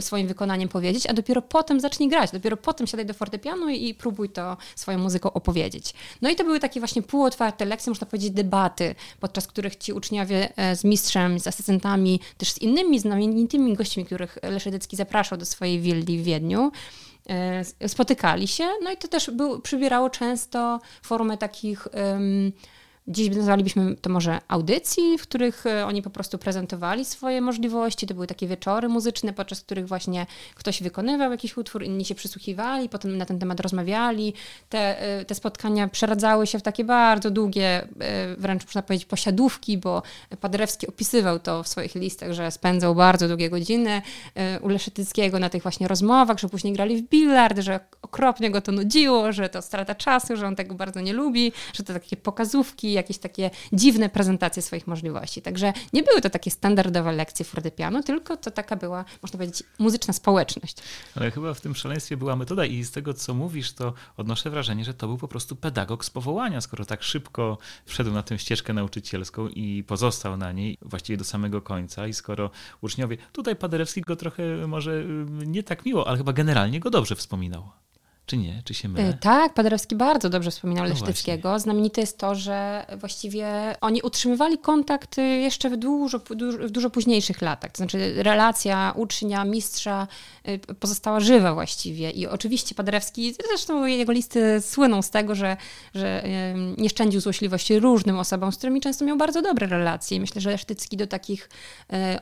swoim 0.01 0.29
wykonaniem 0.29 0.69
powiedzieć, 0.69 1.07
a 1.07 1.13
dopiero 1.13 1.43
potem 1.43 1.81
zacznij 1.81 2.09
grać, 2.09 2.31
dopiero 2.31 2.57
potem 2.57 2.87
siadaj 2.87 3.07
do 3.07 3.15
fortepianu 3.15 3.69
i, 3.69 3.89
i 3.89 3.95
próbuj 3.95 4.29
to 4.29 4.57
swoją 4.77 4.99
muzyką 4.99 5.33
opowiedzieć. 5.33 5.95
No 6.23 6.31
i 6.31 6.37
to 6.37 6.45
były 6.45 6.61
takie 6.61 6.81
właśnie 6.81 7.03
półotwarte 7.03 7.65
lekcje, 7.65 7.91
można 7.91 8.07
powiedzieć 8.07 8.31
debaty, 8.39 8.95
podczas 9.21 9.47
których 9.47 9.77
ci 9.77 9.93
uczniowie 9.93 10.53
e, 10.57 10.77
z 10.77 10.85
mistrzem, 10.85 11.41
z 11.41 11.47
asystentami, 11.47 12.21
też 12.37 12.53
z 12.53 12.59
innymi 12.59 12.99
znamienitymi 12.99 13.75
gośćmi, 13.75 14.05
których 14.05 14.39
Leszytycki 14.43 14.97
zapraszał 14.97 15.39
do 15.39 15.47
swojej 15.47 15.81
willi 15.81 16.19
w 16.19 16.25
Wiedniu, 16.25 16.73
e, 17.29 17.89
spotykali 17.89 18.49
się, 18.49 18.65
no 18.83 18.93
i 18.93 18.97
to 18.97 19.09
też 19.09 19.31
był, 19.31 19.61
przybierało 19.61 20.11
często 20.11 20.81
formę 21.03 21.39
takich 21.39 21.89
um, 21.95 22.53
Dziś 23.11 23.37
nazwalibyśmy 23.37 23.97
to 23.97 24.11
może 24.11 24.39
audycji, 24.49 25.19
w 25.19 25.23
których 25.23 25.67
e, 25.67 25.87
oni 25.87 26.03
po 26.03 26.11
prostu 26.11 26.39
prezentowali 26.39 27.05
swoje 27.05 27.41
możliwości. 27.41 28.07
To 28.07 28.15
były 28.15 28.27
takie 28.27 28.47
wieczory 28.47 28.89
muzyczne, 28.89 29.33
podczas 29.33 29.61
których 29.61 29.89
właśnie 29.89 30.27
ktoś 30.55 30.83
wykonywał 30.83 31.31
jakiś 31.31 31.57
utwór, 31.57 31.85
inni 31.85 32.05
się 32.05 32.15
przysłuchiwali, 32.15 32.89
potem 32.89 33.19
na 33.19 33.27
ten 33.27 33.39
temat 33.39 33.61
rozmawiali. 33.61 34.35
Te, 34.69 35.03
e, 35.03 35.25
te 35.25 35.35
spotkania 35.35 35.89
przeradzały 35.89 36.47
się 36.47 36.59
w 36.59 36.63
takie 36.63 36.85
bardzo 36.85 37.31
długie, 37.31 37.83
e, 38.01 38.37
wręcz 38.37 38.65
można 38.65 38.83
powiedzieć 38.83 39.07
posiadówki, 39.07 39.79
bo 39.79 40.03
Paderewski 40.41 40.87
opisywał 40.87 41.39
to 41.39 41.63
w 41.63 41.69
swoich 41.69 41.95
listach, 41.95 42.33
że 42.33 42.51
spędzał 42.51 42.95
bardzo 42.95 43.29
długie 43.29 43.51
godziny 43.51 44.03
u 44.61 44.69
Leszytyckiego 44.69 45.39
na 45.39 45.49
tych 45.49 45.63
właśnie 45.63 45.89
rozmowach, 45.89 46.39
że 46.39 46.49
później 46.49 46.73
grali 46.73 46.97
w 46.97 47.09
billard, 47.09 47.59
że 47.59 47.81
okropnie 48.03 48.51
go 48.51 48.61
to 48.61 48.73
nudziło, 48.73 49.33
że 49.33 49.49
to 49.49 49.63
strata 49.63 49.95
czasu, 49.95 50.37
że 50.37 50.47
on 50.47 50.57
tego 50.57 50.75
bardzo 50.75 51.01
nie 51.01 51.13
lubi, 51.13 51.53
że 51.73 51.85
to 51.85 51.93
takie 51.93 52.17
pokazówki, 52.17 52.98
jakieś 52.99 53.19
takie 53.19 53.51
dziwne 53.73 54.09
prezentacje 54.09 54.63
swoich 54.63 54.87
możliwości. 54.87 55.43
Także 55.43 55.73
nie 55.93 56.03
były 56.03 56.21
to 56.21 56.31
takie 56.31 56.51
standardowe 56.51 57.13
lekcje 57.13 57.45
fortepianu, 57.45 58.03
tylko 58.03 58.37
to 58.37 58.51
taka 58.51 58.77
była, 58.77 59.05
można 59.23 59.39
powiedzieć, 59.39 59.63
muzyczna 59.79 60.13
społeczność. 60.13 60.77
Ale 61.17 61.31
chyba 61.31 61.55
w 61.55 61.61
tym 61.61 61.75
szaleństwie 61.75 62.17
była 62.17 62.37
metoda 62.37 62.65
i 62.65 62.85
z 62.85 62.91
tego, 62.91 63.15
co 63.15 63.35
mówisz, 63.35 63.73
to 63.73 63.93
odnoszę 64.17 64.51
wrażenie, 64.51 64.85
że 64.85 64.95
to 64.95 65.07
był 65.07 65.19
po 65.19 65.29
prostu 65.29 65.57
pedagog 65.57 66.05
z 66.05 66.11
powołania, 66.11 66.61
skoro 66.61 66.85
tak 66.85 67.03
szybko 67.03 67.59
wszedł 67.87 68.11
na 68.11 68.23
tę 68.23 68.39
ścieżkę 68.39 68.73
nauczycielską 68.73 69.49
i 69.49 69.85
pozostał 69.85 70.37
na 70.37 70.53
niej 70.53 70.79
właściwie 70.83 71.17
do 71.17 71.25
samego 71.25 71.63
końca 71.63 72.07
i 72.07 72.13
skoro 72.13 72.51
uczniowie, 72.81 73.17
tutaj 73.33 73.57
Paderewski 73.57 74.01
go 74.01 74.17
trochę 74.17 74.67
może 74.67 74.93
y, 74.93 75.47
nie 75.47 75.63
tak 75.63 75.85
miło, 75.85 76.09
ale 76.09 76.19
chyba 76.19 76.33
generalnie 76.33 76.81
go 76.81 76.91
dobrze 76.91 77.17
wspominał. 77.17 77.71
Czy 78.29 78.37
nie? 78.37 78.63
Czy 78.65 78.75
się 78.75 78.89
mylę? 78.89 79.11
Y, 79.11 79.15
tak, 79.21 79.55
Paderewski 79.55 79.97
bardzo 79.97 80.29
dobrze 80.29 80.51
wspominał 80.51 80.85
no 80.85 80.91
Lesztyckiego. 80.91 81.59
Znamienite 81.59 82.01
jest 82.01 82.19
to, 82.19 82.35
że 82.35 82.87
właściwie 82.97 83.77
oni 83.81 84.03
utrzymywali 84.03 84.59
kontakt 84.59 85.19
y, 85.19 85.23
jeszcze 85.23 85.71
w 85.71 85.77
dużo, 85.77 86.19
w 86.61 86.71
dużo 86.71 86.91
późniejszych 86.91 87.43
latach. 87.43 87.73
To 87.73 87.77
znaczy 87.77 88.23
relacja 88.23 88.93
ucznia, 88.97 89.45
mistrza 89.45 90.07
y, 90.49 90.75
pozostała 90.75 91.21
żywa 91.21 91.55
właściwie. 91.55 92.11
I 92.11 92.27
oczywiście 92.27 92.75
Paderewski, 92.75 93.35
zresztą 93.49 93.87
jego 93.87 94.13
listy 94.13 94.61
słyną 94.61 95.03
z 95.03 95.11
tego, 95.11 95.35
że, 95.35 95.57
że 95.95 96.25
nie 96.79 96.89
szczędził 96.89 97.21
złośliwości 97.21 97.79
różnym 97.79 98.19
osobom, 98.19 98.53
z 98.53 98.57
którymi 98.57 98.81
często 98.81 99.05
miał 99.05 99.17
bardzo 99.17 99.43
dobre 99.43 99.67
relacje. 99.67 100.17
I 100.17 100.21
myślę, 100.21 100.41
że 100.41 100.51
Lesztycki 100.51 100.97
do 100.97 101.07
takich 101.07 101.51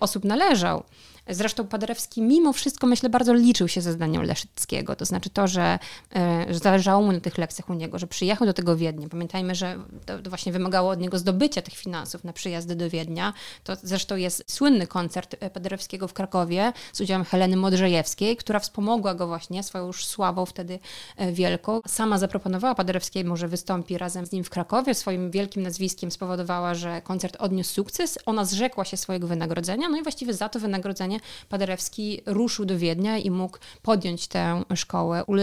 osób 0.01 0.25
należał. 0.25 0.85
Zresztą 1.29 1.67
Paderewski 1.67 2.23
mimo 2.23 2.53
wszystko, 2.53 2.87
myślę, 2.87 3.09
bardzo 3.09 3.35
liczył 3.35 3.69
się 3.69 3.81
ze 3.81 3.93
zdaniem 3.93 4.23
Leszyckiego. 4.23 4.97
To 4.97 5.05
znaczy 5.05 5.31
to, 5.31 5.49
że, 5.49 5.63
e, 5.63 5.79
że 6.49 6.59
zależało 6.59 7.03
mu 7.03 7.13
na 7.13 7.21
tych 7.21 7.39
lekcjach 7.39 7.71
u 7.71 7.75
niego, 7.75 7.99
że 7.99 8.07
przyjechał 8.07 8.47
do 8.47 8.53
tego 8.53 8.77
Wiednia. 8.77 9.09
Pamiętajmy, 9.09 9.55
że 9.55 9.79
to, 10.07 10.31
właśnie 10.31 10.53
wymagało 10.53 10.91
od 10.91 11.01
niego 11.01 11.19
zdobycia 11.19 11.63
tych 11.63 11.75
finansów 11.75 12.25
na 12.25 12.33
przyjazdy 12.33 12.77
do 12.77 12.91
Wiednia. 12.91 13.33
To 13.65 13.77
zresztą 13.83 14.17
jest 14.17 14.45
słynny 14.47 14.87
koncert 14.87 15.37
e, 15.41 15.51
Paderewskiego 15.51 16.09
w 16.09 16.13
Krakowie 16.13 16.73
z 16.93 17.01
udziałem 17.01 17.25
Heleny 17.25 17.57
Modrzejewskiej, 17.57 18.37
która 18.37 18.59
wspomogła 18.59 19.15
go 19.15 19.27
właśnie 19.27 19.63
swoją 19.63 19.87
już 19.87 20.07
sławą 20.07 20.47
wtedy 20.47 20.79
e, 21.17 21.33
wielką. 21.33 21.81
Sama 21.87 22.19
zaproponowała 22.19 22.75
Paderewskiemu, 22.75 23.37
że 23.37 23.49
wystąpi 23.49 23.99
razem 23.99 24.27
z 24.27 24.33
nim 24.33 24.45
w 24.45 24.51
Krakowie. 24.51 24.95
Swoim 24.95 25.31
wielkim 25.31 25.63
nazwiskiem 25.63 26.11
spowodowała, 26.11 26.75
że 26.75 27.03
koncert 27.03 27.37
odniósł 27.39 27.75
sukces. 27.75 28.19
Ona 28.27 28.45
zrzekła 28.45 28.85
się 28.85 28.97
swojego 28.97 29.27
wynagrodzenia, 29.27 29.89
no 29.89 29.99
i 29.99 30.03
właściwie 30.03 30.35
za 30.35 30.49
to 30.49 30.61
wynagrodzenie 30.61 31.21
Paderewski 31.49 32.21
ruszył 32.27 32.65
do 32.65 32.79
Wiednia 32.79 33.19
i 33.19 33.31
mógł 33.31 33.59
podjąć 33.83 34.29
tę 34.29 34.63
szkołę 34.75 35.25
u 35.25 35.35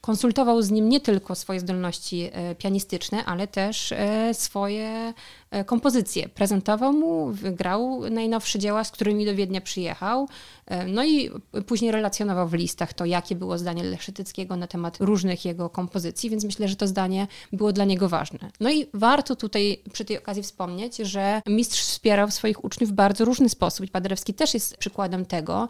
Konsultował 0.00 0.62
z 0.62 0.70
nim 0.70 0.88
nie 0.88 1.00
tylko 1.00 1.34
swoje 1.34 1.60
zdolności 1.60 2.30
e, 2.32 2.54
pianistyczne, 2.54 3.24
ale 3.24 3.46
też 3.46 3.92
e, 3.92 4.34
swoje 4.34 5.14
E, 5.54 5.64
kompozycje. 5.64 6.28
Prezentował 6.28 6.92
mu, 6.92 7.32
grał 7.42 8.10
najnowsze 8.10 8.58
dzieła, 8.58 8.84
z 8.84 8.90
którymi 8.90 9.26
do 9.26 9.34
Wiednia 9.34 9.60
przyjechał. 9.60 10.28
E, 10.66 10.86
no 10.86 11.04
i 11.04 11.30
później 11.66 11.92
relacjonował 11.92 12.48
w 12.48 12.52
listach 12.52 12.92
to, 12.92 13.04
jakie 13.04 13.34
było 13.34 13.58
zdanie 13.58 13.84
Leszytyckiego 13.84 14.56
na 14.56 14.66
temat 14.66 14.96
różnych 15.00 15.44
jego 15.44 15.70
kompozycji, 15.70 16.30
więc 16.30 16.44
myślę, 16.44 16.68
że 16.68 16.76
to 16.76 16.86
zdanie 16.86 17.26
było 17.52 17.72
dla 17.72 17.84
niego 17.84 18.08
ważne. 18.08 18.38
No 18.60 18.70
i 18.70 18.86
warto 18.94 19.36
tutaj 19.36 19.80
przy 19.92 20.04
tej 20.04 20.18
okazji 20.18 20.42
wspomnieć, 20.42 20.96
że 20.96 21.42
mistrz 21.46 21.80
wspierał 21.80 22.30
swoich 22.30 22.64
uczniów 22.64 22.90
w 22.90 22.94
bardzo 22.94 23.24
różny 23.24 23.48
sposób. 23.48 23.90
Paderewski 23.90 24.34
też 24.34 24.54
jest 24.54 24.76
przykładem 24.76 25.26
tego, 25.26 25.68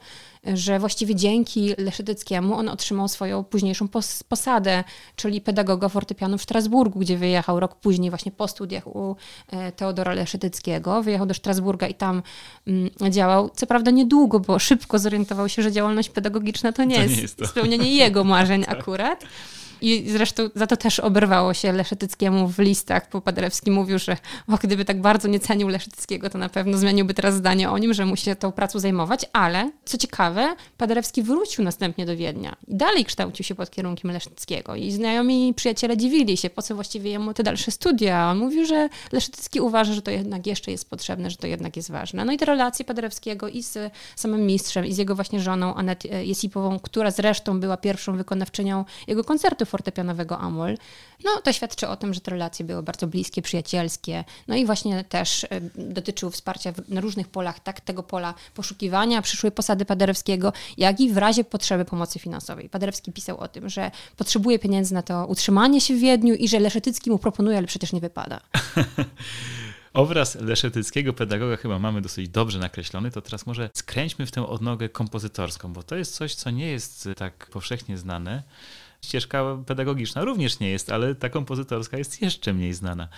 że 0.54 0.78
właściwie 0.78 1.14
dzięki 1.14 1.74
Leszytyckiemu 1.78 2.54
on 2.54 2.68
otrzymał 2.68 3.08
swoją 3.08 3.44
późniejszą 3.44 3.88
pos 3.88 4.22
posadę, 4.22 4.84
czyli 5.16 5.40
pedagoga 5.40 5.88
fortepianu 5.88 6.38
w 6.38 6.42
Strasburgu, 6.42 6.98
gdzie 6.98 7.18
wyjechał 7.18 7.60
rok 7.60 7.74
później 7.74 8.10
właśnie 8.10 8.32
po 8.32 8.48
studiach 8.48 8.86
u 8.86 9.16
e, 9.52 9.72
Teodora 9.74 10.12
Leszytyckiego. 10.14 11.02
Wyjechał 11.02 11.26
do 11.26 11.34
Strasburga 11.34 11.86
i 11.86 11.94
tam 11.94 12.22
mm, 12.66 12.90
działał. 13.10 13.50
Co 13.54 13.66
prawda 13.66 13.90
niedługo, 13.90 14.40
bo 14.40 14.58
szybko 14.58 14.98
zorientował 14.98 15.48
się, 15.48 15.62
że 15.62 15.72
działalność 15.72 16.08
pedagogiczna 16.08 16.72
to 16.72 16.84
nie, 16.84 16.96
to 16.96 17.02
jest, 17.02 17.16
nie 17.16 17.22
jest 17.22 17.36
to. 17.36 17.46
spełnienie 17.46 17.94
jego 17.96 18.24
marzeń 18.24 18.64
akurat. 18.78 19.24
I 19.84 20.10
zresztą 20.10 20.50
za 20.54 20.66
to 20.66 20.76
też 20.76 21.00
oberwało 21.00 21.54
się 21.54 21.72
Leszetyckiemu 21.72 22.48
w 22.48 22.58
listach, 22.58 23.08
bo 23.12 23.20
Paderewski 23.20 23.70
mówił, 23.70 23.98
że 23.98 24.16
o, 24.48 24.58
gdyby 24.62 24.84
tak 24.84 25.00
bardzo 25.00 25.28
nie 25.28 25.40
cenił 25.40 25.68
Leszetyckiego, 25.68 26.30
to 26.30 26.38
na 26.38 26.48
pewno 26.48 26.78
zmieniłby 26.78 27.14
teraz 27.14 27.34
zdanie 27.34 27.70
o 27.70 27.78
nim, 27.78 27.94
że 27.94 28.06
musi 28.06 28.24
się 28.24 28.36
tą 28.36 28.52
pracą 28.52 28.78
zajmować, 28.78 29.26
ale 29.32 29.70
co 29.84 29.98
ciekawe, 29.98 30.56
Paderewski 30.78 31.22
wrócił 31.22 31.64
następnie 31.64 32.06
do 32.06 32.16
Wiednia 32.16 32.56
i 32.68 32.76
dalej 32.76 33.04
kształcił 33.04 33.44
się 33.44 33.54
pod 33.54 33.70
kierunkiem 33.70 34.10
Leszyckiego 34.10 34.74
i 34.74 34.90
znajomi 34.90 35.48
i 35.48 35.54
przyjaciele 35.54 35.96
dziwili 35.96 36.36
się, 36.36 36.50
po 36.50 36.62
co 36.62 36.74
właściwie 36.74 37.10
jemu 37.10 37.34
te 37.34 37.42
dalsze 37.42 37.70
studia. 37.70 38.30
On 38.30 38.38
mówił, 38.38 38.66
że 38.66 38.88
Leszycki 39.12 39.60
uważa, 39.60 39.92
że 39.92 40.02
to 40.02 40.10
jednak 40.10 40.46
jeszcze 40.46 40.70
jest 40.70 40.90
potrzebne, 40.90 41.30
że 41.30 41.36
to 41.36 41.46
jednak 41.46 41.76
jest 41.76 41.90
ważne. 41.90 42.24
No 42.24 42.32
i 42.32 42.36
te 42.36 42.44
relacje 42.44 42.84
Paderewskiego 42.84 43.48
i 43.48 43.62
z 43.62 43.92
samym 44.16 44.46
mistrzem, 44.46 44.86
i 44.86 44.92
z 44.92 44.98
jego 44.98 45.14
właśnie 45.14 45.40
żoną 45.40 45.74
Anet 45.74 46.04
Jesipową, 46.04 46.78
która 46.78 47.10
zresztą 47.10 47.60
była 47.60 47.76
pierwszą 47.76 48.16
wykonawczynią 48.16 48.84
jego 49.06 49.24
koncertu 49.24 49.66
fortepianowego 49.74 50.38
Amol, 50.38 50.76
no 51.24 51.30
to 51.42 51.52
świadczy 51.52 51.88
o 51.88 51.96
tym, 51.96 52.14
że 52.14 52.20
te 52.20 52.30
relacje 52.30 52.64
były 52.64 52.82
bardzo 52.82 53.06
bliskie, 53.06 53.42
przyjacielskie. 53.42 54.24
No 54.48 54.54
i 54.56 54.66
właśnie 54.66 55.04
też 55.04 55.44
e, 55.44 55.48
dotyczył 55.76 56.30
wsparcia 56.30 56.72
na 56.88 57.00
różnych 57.00 57.28
polach, 57.28 57.60
tak 57.60 57.80
tego 57.80 58.02
pola 58.02 58.34
poszukiwania 58.54 59.22
przyszłej 59.22 59.52
posady 59.52 59.84
Paderewskiego, 59.84 60.52
jak 60.78 61.00
i 61.00 61.10
w 61.10 61.16
razie 61.16 61.44
potrzeby 61.44 61.84
pomocy 61.84 62.18
finansowej. 62.18 62.68
Paderewski 62.68 63.12
pisał 63.12 63.38
o 63.38 63.48
tym, 63.48 63.68
że 63.68 63.90
potrzebuje 64.16 64.58
pieniędzy 64.58 64.94
na 64.94 65.02
to 65.02 65.26
utrzymanie 65.26 65.80
się 65.80 65.94
w 65.94 65.98
Wiedniu 65.98 66.34
i 66.34 66.48
że 66.48 66.60
Leszetycki 66.60 67.10
mu 67.10 67.18
proponuje, 67.18 67.58
ale 67.58 67.66
przecież 67.66 67.92
nie 67.92 68.00
wypada. 68.00 68.40
Obraz 69.94 70.34
leszetyckiego 70.34 71.12
pedagoga 71.12 71.56
chyba 71.56 71.78
mamy 71.78 72.00
dosyć 72.02 72.28
dobrze 72.28 72.58
nakreślony, 72.58 73.10
to 73.10 73.22
teraz 73.22 73.46
może 73.46 73.70
skręćmy 73.74 74.26
w 74.26 74.30
tę 74.30 74.46
odnogę 74.46 74.88
kompozytorską, 74.88 75.72
bo 75.72 75.82
to 75.82 75.96
jest 75.96 76.14
coś, 76.14 76.34
co 76.34 76.50
nie 76.50 76.66
jest 76.66 77.08
tak 77.16 77.46
powszechnie 77.52 77.98
znane 77.98 78.42
ścieżka 79.04 79.58
pedagogiczna 79.66 80.24
również 80.24 80.60
nie 80.60 80.70
jest, 80.70 80.92
ale 80.92 81.14
ta 81.14 81.28
kompozytorska 81.28 81.98
jest 81.98 82.22
jeszcze 82.22 82.52
mniej 82.52 82.74
znana. 82.74 83.08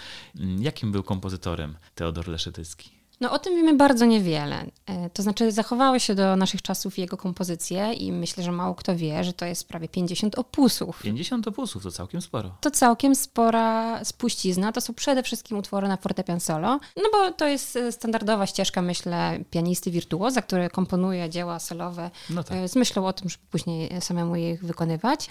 Jakim 0.58 0.92
był 0.92 1.02
kompozytorem 1.02 1.76
Teodor 1.94 2.28
Leszetycki? 2.28 2.96
No 3.20 3.32
o 3.32 3.38
tym 3.38 3.56
wiemy 3.56 3.76
bardzo 3.76 4.06
niewiele. 4.06 4.66
E, 4.86 5.10
to 5.10 5.22
znaczy 5.22 5.52
zachowały 5.52 6.00
się 6.00 6.14
do 6.14 6.36
naszych 6.36 6.62
czasów 6.62 6.98
jego 6.98 7.16
kompozycje 7.16 7.92
i 7.92 8.12
myślę, 8.12 8.44
że 8.44 8.52
mało 8.52 8.74
kto 8.74 8.96
wie, 8.96 9.24
że 9.24 9.32
to 9.32 9.46
jest 9.46 9.68
prawie 9.68 9.88
50 9.88 10.38
opusów. 10.38 11.02
50 11.02 11.48
opusów 11.48 11.82
to 11.82 11.90
całkiem 11.90 12.22
sporo. 12.22 12.56
To 12.60 12.70
całkiem 12.70 13.14
spora 13.14 14.04
spuścizna. 14.04 14.72
To 14.72 14.80
są 14.80 14.94
przede 14.94 15.22
wszystkim 15.22 15.58
utwory 15.58 15.88
na 15.88 15.96
fortepian 15.96 16.40
solo, 16.40 16.80
no 16.96 17.02
bo 17.12 17.32
to 17.32 17.46
jest 17.46 17.76
e, 17.76 17.92
standardowa 17.92 18.46
ścieżka, 18.46 18.82
myślę, 18.82 19.38
pianisty 19.50 19.90
wirtuoza, 19.90 20.42
który 20.42 20.70
komponuje 20.70 21.30
dzieła 21.30 21.58
solowe 21.58 22.10
no 22.30 22.44
tak. 22.44 22.56
E, 22.58 22.68
z 22.68 22.76
myślą 22.76 23.06
o 23.06 23.12
tym, 23.12 23.28
żeby 23.28 23.44
później 23.50 24.00
samemu 24.00 24.36
je 24.36 24.56
wykonywać. 24.56 25.28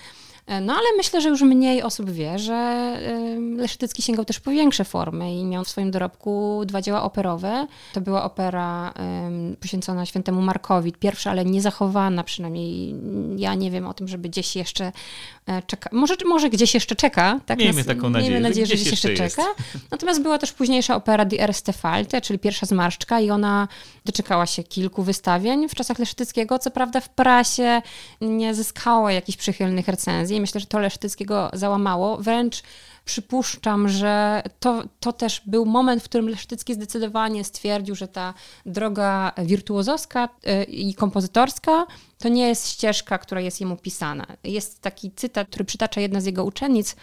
E, 0.48 0.62
no 0.62 0.74
ale 0.74 0.86
myślę, 0.98 1.22
że 1.22 1.30
już 1.30 1.42
mniej 1.42 1.82
osób 1.82 2.10
wie, 2.10 2.40
że 2.40 2.92
Leszytycki 3.58 4.02
sięgał 4.02 4.26
też 4.26 4.40
po 4.40 4.52
większe 4.52 4.84
formy 4.84 5.36
i 5.36 5.46
miał 5.46 5.64
w 5.64 5.70
swoim 5.70 5.92
dorobku 5.92 6.62
dwa 6.66 6.82
dzieła 6.82 7.04
operowe. 7.04 7.68
To 7.94 8.02
była 8.02 8.24
opera 8.24 8.94
poświęcona 9.60 10.06
świętemu 10.06 10.42
Markowi, 10.42 10.92
pierwsza, 10.92 11.32
ale 11.32 11.46
niezachowana, 11.46 12.24
przynajmniej 12.24 12.96
ja 13.38 13.56
nie 13.56 13.72
wiem 13.72 13.88
o 13.88 13.94
tym, 13.94 14.08
żeby 14.08 14.30
gdzieś 14.30 14.56
jeszcze 14.56 14.92
e, 15.48 15.62
czeka. 15.62 15.90
Może, 15.94 16.16
może 16.26 16.50
gdzieś 16.50 16.74
jeszcze 16.74 16.96
czeka. 16.96 17.40
Tak 17.46 17.60
miejmy 17.60 17.78
nas, 17.78 17.86
taką 17.86 18.10
nadzieję. 18.10 18.32
Miejmy 18.32 18.50
nadzieję, 18.50 18.68
że 18.68 18.76
gdzieś 18.76 18.92
jeszcze, 18.92 19.12
jeszcze 19.12 19.30
czeka. 19.30 19.44
Natomiast 19.92 20.22
była 20.22 20.38
też 20.38 20.54
późniejsza 20.54 20.96
opera 20.96 21.26
Die 21.26 21.44
Erste 21.44 21.74
Falte, 21.74 22.22
czyli 22.22 22.40
pierwsza 22.40 22.66
zmarszczka 22.66 23.20
i 23.20 23.30
ona 23.32 23.68
doczekała 24.06 24.46
się 24.46 24.64
kilku 24.64 25.04
wystawień 25.04 25.70
w 25.70 25.76
czasach 25.76 26.00
Leszytyckiego. 26.00 26.60
Co 26.60 26.72
prawda 26.72 27.02
w 27.02 27.10
prasie 27.10 27.82
nie 28.22 28.54
zyskała 28.54 29.12
jakichś 29.12 29.38
przychylnych 29.38 29.88
recenzji. 29.88 30.35
Myślę, 30.42 30.62
że 30.62 30.68
to 30.68 30.80
Leszytyckiego 30.80 31.50
załamało. 31.54 32.18
Wręcz 32.18 32.64
przypuszczam, 33.06 33.90
że 33.90 34.44
to, 34.60 34.84
to 35.00 35.14
też 35.14 35.42
był 35.46 35.66
moment, 35.66 36.04
w 36.04 36.06
którym 36.06 36.30
Lesztycki 36.30 36.74
zdecydowanie 36.74 37.44
stwierdził, 37.44 37.96
że 37.96 38.08
ta 38.08 38.34
droga 38.66 39.32
wirtuozowska 39.38 40.30
y, 40.48 40.64
i 40.64 40.94
kompozytorska 40.94 41.86
to 42.18 42.30
nie 42.30 42.48
jest 42.48 42.70
ścieżka, 42.70 43.18
która 43.18 43.42
jest 43.42 43.62
jemu 43.62 43.78
pisana. 43.78 44.28
Jest 44.44 44.82
taki 44.82 45.12
cytat, 45.12 45.48
który 45.48 45.66
przytacza 45.66 46.02
jedna 46.02 46.22
z 46.22 46.26
jego 46.26 46.44
uczennic, 46.44 46.96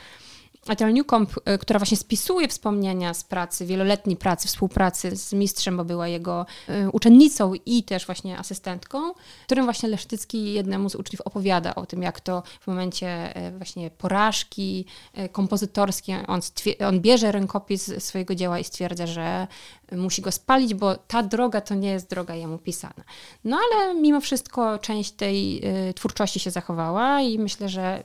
Ethel 0.69 0.93
Newcomb, 0.93 1.31
e, 1.45 1.59
która 1.59 1.79
właśnie 1.79 1.97
spisuje 1.97 2.49
wspomnienia 2.49 3.15
z 3.15 3.25
pracy, 3.25 3.67
wieloletniej 3.67 4.17
pracy, 4.17 4.49
współpracy 4.49 5.17
z 5.17 5.33
mistrzem, 5.33 5.77
bo 5.77 5.85
była 5.85 6.09
jego 6.09 6.47
e, 6.69 6.91
uczennicą 6.91 7.53
i 7.67 7.83
też 7.83 8.07
właśnie 8.07 8.39
asystentką, 8.39 9.13
którym 9.47 9.65
właśnie 9.65 9.89
Lesztycki 9.89 10.53
jednemu 10.53 10.91
z 10.91 10.95
uczniów 10.95 11.21
opowiada 11.21 11.75
o 11.75 11.87
tym, 11.87 12.03
jak 12.03 12.21
to 12.21 12.43
w 12.61 12.67
momencie 12.67 13.37
e, 13.37 13.53
właśnie 13.59 13.91
porażki 13.91 14.85
kompozytorskiej 15.33 16.17
on, 16.27 16.41
on 16.89 17.01
bierze 17.01 17.33
rękopis 17.33 18.05
swojego 18.05 18.35
dzieła 18.35 18.59
i 18.59 18.65
stwierdza, 18.65 19.07
że 19.07 19.47
musi 19.93 20.23
go 20.23 20.33
spalić, 20.33 20.75
bo 20.75 20.97
ta 20.97 21.23
droga 21.23 21.61
to 21.61 21.75
nie 21.75 21.91
jest 21.91 22.11
droga 22.11 22.35
jemu 22.35 22.59
pisana. 22.59 23.05
No 23.45 23.59
ale 23.59 23.95
mimo 23.95 24.21
wszystko 24.21 24.79
część 24.79 25.13
tej 25.13 25.63
twórczości 25.95 26.41
się 26.41 26.51
zachowała 26.51 27.21
i 27.21 27.39
myślę, 27.39 27.69
że 27.69 28.05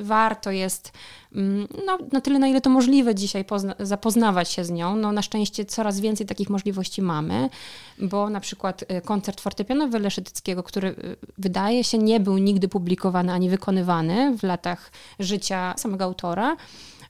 warto 0.00 0.50
jest 0.50 0.92
mm, 1.34 1.68
no, 1.86 1.93
na 2.12 2.20
tyle, 2.20 2.38
na 2.38 2.48
ile 2.48 2.60
to 2.60 2.70
możliwe 2.70 3.14
dzisiaj 3.14 3.44
zapoznawać 3.80 4.50
się 4.50 4.64
z 4.64 4.70
nią. 4.70 4.96
No, 4.96 5.12
na 5.12 5.22
szczęście 5.22 5.64
coraz 5.64 6.00
więcej 6.00 6.26
takich 6.26 6.50
możliwości 6.50 7.02
mamy, 7.02 7.50
bo 7.98 8.30
na 8.30 8.40
przykład 8.40 8.82
y, 8.82 9.00
koncert 9.00 9.40
fortepianowy 9.40 9.98
Leszytyckiego, 9.98 10.62
który 10.62 10.88
y, 10.88 11.16
wydaje 11.38 11.84
się 11.84 11.98
nie 11.98 12.20
był 12.20 12.38
nigdy 12.38 12.68
publikowany 12.68 13.32
ani 13.32 13.50
wykonywany 13.50 14.38
w 14.38 14.42
latach 14.42 14.92
życia 15.18 15.74
samego 15.76 16.04
autora, 16.04 16.56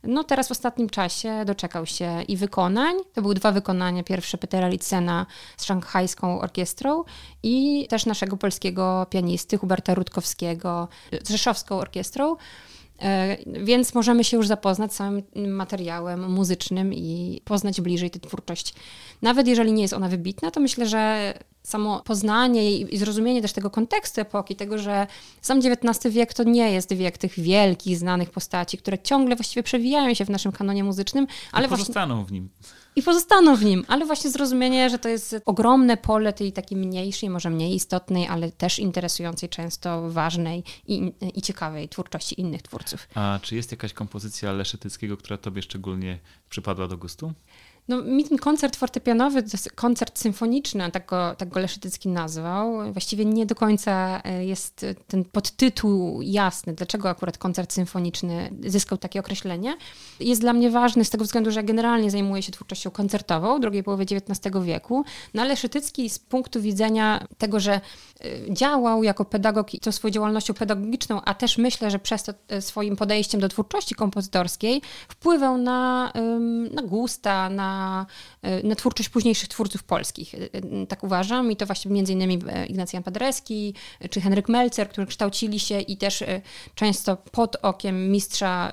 no 0.06 0.24
teraz 0.24 0.48
w 0.48 0.50
ostatnim 0.50 0.90
czasie 0.90 1.44
doczekał 1.46 1.86
się 1.86 2.22
i 2.28 2.36
wykonań. 2.36 2.96
To 3.12 3.22
były 3.22 3.34
dwa 3.34 3.52
wykonania. 3.52 4.02
Pierwsze 4.02 4.38
Petera 4.38 4.68
Licena 4.68 5.26
z 5.56 5.64
szanghajską 5.64 6.40
orkiestrą 6.40 7.04
i 7.42 7.86
też 7.90 8.06
naszego 8.06 8.36
polskiego 8.36 9.06
pianisty 9.10 9.58
Huberta 9.58 9.94
Rutkowskiego 9.94 10.88
z 11.22 11.30
rzeszowską 11.30 11.78
orkiestrą. 11.78 12.36
E, 13.02 13.36
więc 13.64 13.94
możemy 13.94 14.24
się 14.24 14.36
już 14.36 14.46
zapoznać 14.46 14.92
z 14.92 14.96
całym 14.96 15.22
materiałem 15.46 16.32
muzycznym 16.32 16.94
i 16.94 17.40
poznać 17.44 17.80
bliżej 17.80 18.10
tę 18.10 18.20
twórczość. 18.20 18.74
Nawet 19.22 19.46
jeżeli 19.48 19.72
nie 19.72 19.82
jest 19.82 19.94
ona 19.94 20.08
wybitna, 20.08 20.50
to 20.50 20.60
myślę, 20.60 20.86
że 20.86 21.34
samo 21.62 22.00
poznanie 22.00 22.78
i 22.78 22.96
zrozumienie 22.96 23.42
też 23.42 23.52
tego 23.52 23.70
kontekstu 23.70 24.20
epoki, 24.20 24.56
tego, 24.56 24.78
że 24.78 25.06
sam 25.40 25.58
XIX 25.58 26.14
wiek 26.14 26.34
to 26.34 26.44
nie 26.44 26.72
jest 26.72 26.94
wiek 26.94 27.18
tych 27.18 27.40
wielkich, 27.40 27.98
znanych 27.98 28.30
postaci, 28.30 28.78
które 28.78 28.98
ciągle 28.98 29.36
właściwie 29.36 29.62
przewijają 29.62 30.14
się 30.14 30.24
w 30.24 30.30
naszym 30.30 30.52
kanonie 30.52 30.84
muzycznym, 30.84 31.26
ale 31.52 31.66
I 31.66 31.70
pozostaną 31.70 32.14
właśnie... 32.14 32.28
w 32.28 32.32
nim 32.32 32.48
i 32.96 33.02
pozostaną 33.02 33.56
w 33.56 33.64
nim, 33.64 33.84
ale 33.88 34.06
właśnie 34.06 34.30
zrozumienie, 34.30 34.90
że 34.90 34.98
to 34.98 35.08
jest 35.08 35.36
ogromne 35.44 35.96
pole 35.96 36.32
tej 36.32 36.52
takiej 36.52 36.78
mniejszej, 36.78 37.30
może 37.30 37.50
mniej 37.50 37.74
istotnej, 37.74 38.26
ale 38.28 38.52
też 38.52 38.78
interesującej, 38.78 39.48
często 39.48 40.10
ważnej 40.10 40.64
i, 40.86 41.12
i 41.34 41.42
ciekawej 41.42 41.88
twórczości 41.88 42.40
innych 42.40 42.62
twórców. 42.62 43.08
A 43.14 43.38
czy 43.42 43.56
jest 43.56 43.70
jakaś 43.70 43.92
kompozycja 43.92 44.52
Leszetyckiego, 44.52 45.16
która 45.16 45.38
tobie 45.38 45.62
szczególnie 45.62 46.18
przypadła 46.48 46.88
do 46.88 46.96
gustu? 46.96 47.32
No, 47.88 48.02
mi 48.02 48.24
ten 48.24 48.38
koncert 48.38 48.76
fortepianowy, 48.76 49.44
koncert 49.74 50.18
symfoniczny, 50.18 50.90
tak 50.90 51.06
go, 51.06 51.34
tak 51.38 51.48
go 51.48 51.60
Leszytycki 51.60 52.08
nazwał. 52.08 52.92
Właściwie 52.92 53.24
nie 53.24 53.46
do 53.46 53.54
końca 53.54 54.20
e, 54.24 54.44
jest 54.44 54.86
ten 55.06 55.24
podtytuł 55.24 56.22
jasny, 56.22 56.72
dlaczego 56.72 57.08
akurat 57.08 57.38
koncert 57.38 57.72
symfoniczny 57.72 58.50
zyskał 58.66 58.98
takie 58.98 59.20
określenie. 59.20 59.76
Jest 60.20 60.40
dla 60.40 60.52
mnie 60.52 60.70
ważny 60.70 61.04
z 61.04 61.10
tego 61.10 61.24
względu, 61.24 61.50
że 61.50 61.64
generalnie 61.64 62.10
zajmuję 62.10 62.42
się 62.42 62.52
twórczością 62.52 62.90
koncertową 62.90 63.60
drugiej 63.60 63.82
połowy 63.82 64.02
XIX 64.02 64.56
wieku, 64.64 65.04
no 65.34 65.42
ale 65.42 65.48
Leszytycki 65.48 66.10
z 66.10 66.18
punktu 66.18 66.60
widzenia 66.60 67.26
tego, 67.38 67.60
że 67.60 67.72
e, 67.74 67.80
działał 68.54 69.02
jako 69.02 69.24
pedagog 69.24 69.74
i 69.74 69.80
to 69.80 69.92
swoją 69.92 70.12
działalnością 70.12 70.54
pedagogiczną, 70.54 71.20
a 71.24 71.34
też 71.34 71.58
myślę, 71.58 71.90
że 71.90 71.98
przez 71.98 72.22
to 72.22 72.32
e, 72.48 72.62
swoim 72.62 72.96
podejściem 72.96 73.40
do 73.40 73.48
twórczości 73.48 73.94
kompozytorskiej 73.94 74.82
wpływał 75.08 75.58
na, 75.58 76.12
na 76.70 76.82
gusta, 76.82 77.50
na 77.50 77.73
E, 78.42 78.66
na, 78.66 78.74
twórczość 78.74 79.08
późniejszych 79.08 79.48
twórców 79.48 79.82
polskich. 79.82 80.34
E, 80.34 80.38
e, 80.38 80.86
tak 80.86 81.04
uważam 81.04 81.52
i 81.52 81.56
to 81.56 81.66
właśnie 81.66 81.90
między 81.90 82.12
innymi 82.12 82.38
Ignacy 82.68 82.96
Jan 82.96 83.02
Paderewski 83.02 83.74
czy 84.10 84.20
Henryk 84.20 84.48
Melcer, 84.48 84.88
którzy 84.88 85.06
kształcili 85.06 85.60
się 85.60 85.80
i 85.80 85.96
też 85.96 86.24
często 86.74 87.16
pod 87.16 87.56
okiem 87.62 88.10
mistrza 88.10 88.72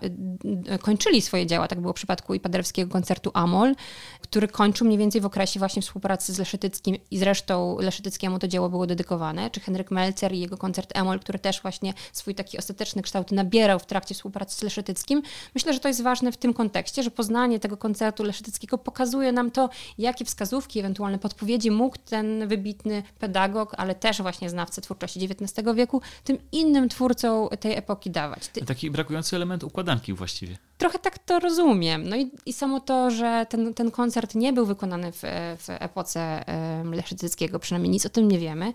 kończyli 0.81 1.21
swoje 1.21 1.45
dzieła. 1.45 1.67
Tak 1.67 1.81
było 1.81 1.93
w 1.93 1.95
przypadku 1.95 2.33
i 2.33 2.39
Paderewskiego 2.39 2.91
koncertu 2.91 3.31
Amol, 3.33 3.75
który 4.21 4.47
kończył 4.47 4.87
mniej 4.87 4.99
więcej 4.99 5.21
w 5.21 5.25
okresie 5.25 5.59
właśnie 5.59 5.81
współpracy 5.81 6.33
z 6.33 6.39
Leszytyckim 6.39 6.97
i 7.11 7.17
zresztą 7.17 7.77
Leszytyckiemu 7.79 8.39
to 8.39 8.47
dzieło 8.47 8.69
było 8.69 8.87
dedykowane, 8.87 9.49
czy 9.49 9.59
Henryk 9.59 9.91
Melcer 9.91 10.33
i 10.33 10.39
jego 10.39 10.57
koncert 10.57 10.97
Amol, 10.97 11.19
który 11.19 11.39
też 11.39 11.61
właśnie 11.61 11.93
swój 12.13 12.35
taki 12.35 12.57
ostateczny 12.57 13.01
kształt 13.01 13.31
nabierał 13.31 13.79
w 13.79 13.85
trakcie 13.85 14.15
współpracy 14.15 14.57
z 14.57 14.61
Leszytyckim. 14.63 15.21
Myślę, 15.55 15.73
że 15.73 15.79
to 15.79 15.87
jest 15.87 16.03
ważne 16.03 16.31
w 16.31 16.37
tym 16.37 16.53
kontekście, 16.53 17.03
że 17.03 17.11
poznanie 17.11 17.59
tego 17.59 17.77
koncertu 17.77 18.23
Leszytyckiego 18.23 18.77
pokazuje 18.91 19.31
nam 19.31 19.51
to, 19.51 19.69
jakie 19.97 20.25
wskazówki, 20.25 20.79
ewentualne 20.79 21.19
podpowiedzi 21.19 21.71
mógł 21.71 21.97
ten 22.05 22.47
wybitny 22.47 23.03
pedagog, 23.19 23.73
ale 23.77 23.95
też 23.95 24.21
właśnie 24.21 24.49
znawca 24.49 24.81
twórczości 24.81 25.25
XIX 25.25 25.67
wieku, 25.75 26.01
tym 26.23 26.37
innym 26.51 26.89
twórcom 26.89 27.49
tej 27.59 27.77
epoki 27.77 28.11
dawać. 28.11 28.47
Ty... 28.47 28.65
Taki 28.65 28.91
brakujący 28.91 29.35
element 29.35 29.63
układanki 29.63 30.13
właściwie. 30.13 30.57
Trochę 30.77 30.99
tak 30.99 31.19
to 31.19 31.39
rozumiem. 31.39 32.09
No 32.09 32.15
i, 32.15 32.31
i 32.45 32.53
samo 32.53 32.79
to, 32.79 33.11
że 33.11 33.45
ten, 33.49 33.73
ten 33.73 33.91
koncert 33.91 34.35
nie 34.35 34.53
był 34.53 34.65
wykonany 34.65 35.11
w, 35.11 35.21
w 35.57 35.65
epoce 35.69 36.43
Leszyckiego, 36.91 37.59
przynajmniej 37.59 37.91
nic 37.91 38.05
o 38.05 38.09
tym 38.09 38.27
nie 38.27 38.39
wiemy, 38.39 38.73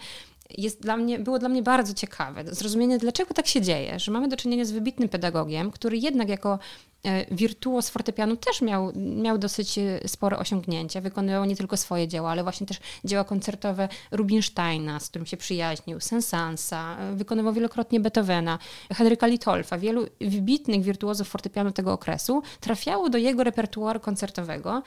jest 0.51 0.83
dla 0.83 0.97
mnie, 0.97 1.19
było 1.19 1.39
dla 1.39 1.49
mnie 1.49 1.63
bardzo 1.63 1.95
ciekawe. 1.95 2.45
Zrozumienie, 2.55 2.99
dlaczego 2.99 3.35
tak 3.35 3.47
się 3.47 3.61
dzieje, 3.61 3.99
że 3.99 4.13
mamy 4.13 4.29
do 4.29 4.37
czynienia 4.37 4.65
z 4.65 4.71
wybitnym 4.71 5.09
pedagogiem, 5.09 5.71
który 5.71 5.99
jednak 5.99 6.29
jako 6.29 6.59
e, 7.05 7.35
wirtuoz 7.35 7.91
fortepianu 7.91 8.37
też 8.37 8.63
miał, 8.63 8.93
miał 8.97 9.39
dosyć 9.39 9.79
e, 9.79 10.09
spore 10.09 10.39
osiągnięcia. 10.39 11.01
Wykonywał 11.01 11.45
nie 11.45 11.57
tylko 11.57 11.77
swoje 11.77 12.09
dzieła, 12.09 12.31
ale 12.31 12.43
właśnie 12.43 12.67
też 12.67 12.81
dzieła 13.05 13.25
koncertowe 13.25 13.89
Rubinsteina, 14.11 15.01
z 15.01 15.09
którym 15.09 15.27
się 15.27 15.37
przyjaźnił, 15.37 16.01
Sensansa, 16.01 16.97
e, 16.99 17.15
wykonywał 17.15 17.53
wielokrotnie 17.53 18.01
Beethovena, 18.01 18.59
Henryka 18.93 19.27
Litolfa. 19.27 19.79
Wielu 19.79 20.07
wybitnych 20.21 20.83
wirtuozów 20.83 21.29
fortepianu 21.29 21.73
tego 21.73 21.93
okresu 21.93 22.43
trafiało 22.61 23.09
do 23.09 23.19
jego 23.19 23.45
repertuaru 23.45 24.01
koncertowego 24.01 24.83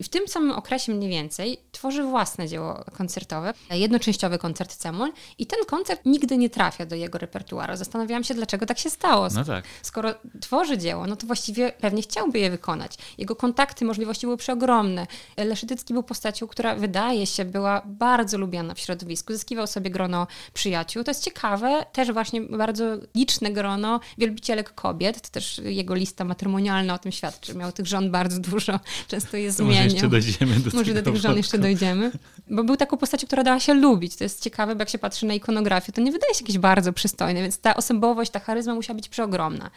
i 0.00 0.04
w 0.04 0.08
tym 0.08 0.28
samym 0.28 0.50
okresie 0.50 0.92
mniej 0.92 1.10
więcej 1.10 1.60
tworzy 1.72 2.02
własne 2.02 2.48
dzieło 2.48 2.84
koncertowe, 2.92 3.54
jednoczęściowy 3.70 4.38
koncert 4.38 4.76
Cemol 4.76 5.12
i 5.38 5.46
ten 5.46 5.58
koncert 5.66 6.00
nigdy 6.04 6.36
nie 6.36 6.50
trafia 6.50 6.86
do 6.86 6.96
jego 6.96 7.18
repertuaru. 7.18 7.76
Zastanawiałam 7.76 8.24
się, 8.24 8.34
dlaczego 8.34 8.66
tak 8.66 8.78
się 8.78 8.90
stało. 8.90 9.28
No 9.34 9.44
tak. 9.44 9.64
Skoro 9.82 10.14
tworzy 10.40 10.78
dzieło, 10.78 11.06
no 11.06 11.16
to 11.16 11.26
właściwie 11.26 11.72
pewnie 11.72 12.02
chciałby 12.02 12.38
je 12.38 12.50
wykonać. 12.50 12.94
Jego 13.18 13.36
kontakty, 13.36 13.84
możliwości 13.84 14.26
były 14.26 14.36
przeogromne. 14.36 15.06
Leszytycki 15.36 15.92
był 15.94 16.02
postacią, 16.02 16.46
która 16.46 16.74
wydaje 16.74 17.26
się 17.26 17.44
była 17.44 17.82
bardzo 17.86 18.38
lubiana 18.38 18.74
w 18.74 18.78
środowisku. 18.80 19.32
Zyskiwał 19.32 19.66
sobie 19.66 19.90
grono 19.90 20.26
przyjaciół. 20.54 21.04
To 21.04 21.10
jest 21.10 21.24
ciekawe, 21.24 21.86
też 21.92 22.12
właśnie 22.12 22.40
bardzo 22.40 22.84
liczne 23.14 23.50
grono 23.50 24.00
wielbicielek 24.18 24.74
kobiet. 24.74 25.20
To 25.20 25.28
też 25.28 25.60
jego 25.64 25.94
lista 25.94 26.24
matrymonialna 26.24 26.94
o 26.94 26.98
tym 26.98 27.12
świadczy. 27.12 27.54
Miał 27.54 27.72
tych 27.72 27.86
żon 27.86 28.10
bardzo 28.10 28.40
dużo, 28.40 28.80
często 29.08 29.36
je 29.36 29.52
zmieniał 29.52 29.89
jeszcze 29.92 30.08
dojdziemy 30.08 30.60
do 30.60 30.70
Może 30.74 30.94
do 30.94 31.02
tych 31.02 31.16
żon 31.16 31.36
jeszcze 31.36 31.58
dojdziemy. 31.58 32.12
Bo 32.50 32.64
był 32.64 32.76
taką 32.76 32.96
postacią, 32.96 33.26
która 33.26 33.44
dała 33.44 33.60
się 33.60 33.74
lubić. 33.74 34.16
To 34.16 34.24
jest 34.24 34.42
ciekawe, 34.42 34.74
bo 34.74 34.82
jak 34.82 34.88
się 34.88 34.98
patrzy 34.98 35.26
na 35.26 35.34
ikonografię, 35.34 35.92
to 35.92 36.00
nie 36.00 36.12
wydaje 36.12 36.34
się 36.34 36.40
jakieś 36.40 36.58
bardzo 36.58 36.92
przystojne, 36.92 37.42
więc 37.42 37.58
ta 37.58 37.76
osobowość, 37.76 38.30
ta 38.30 38.40
charyzma 38.40 38.74
musiała 38.74 38.94
być 38.94 39.08
przeogromna. 39.08 39.70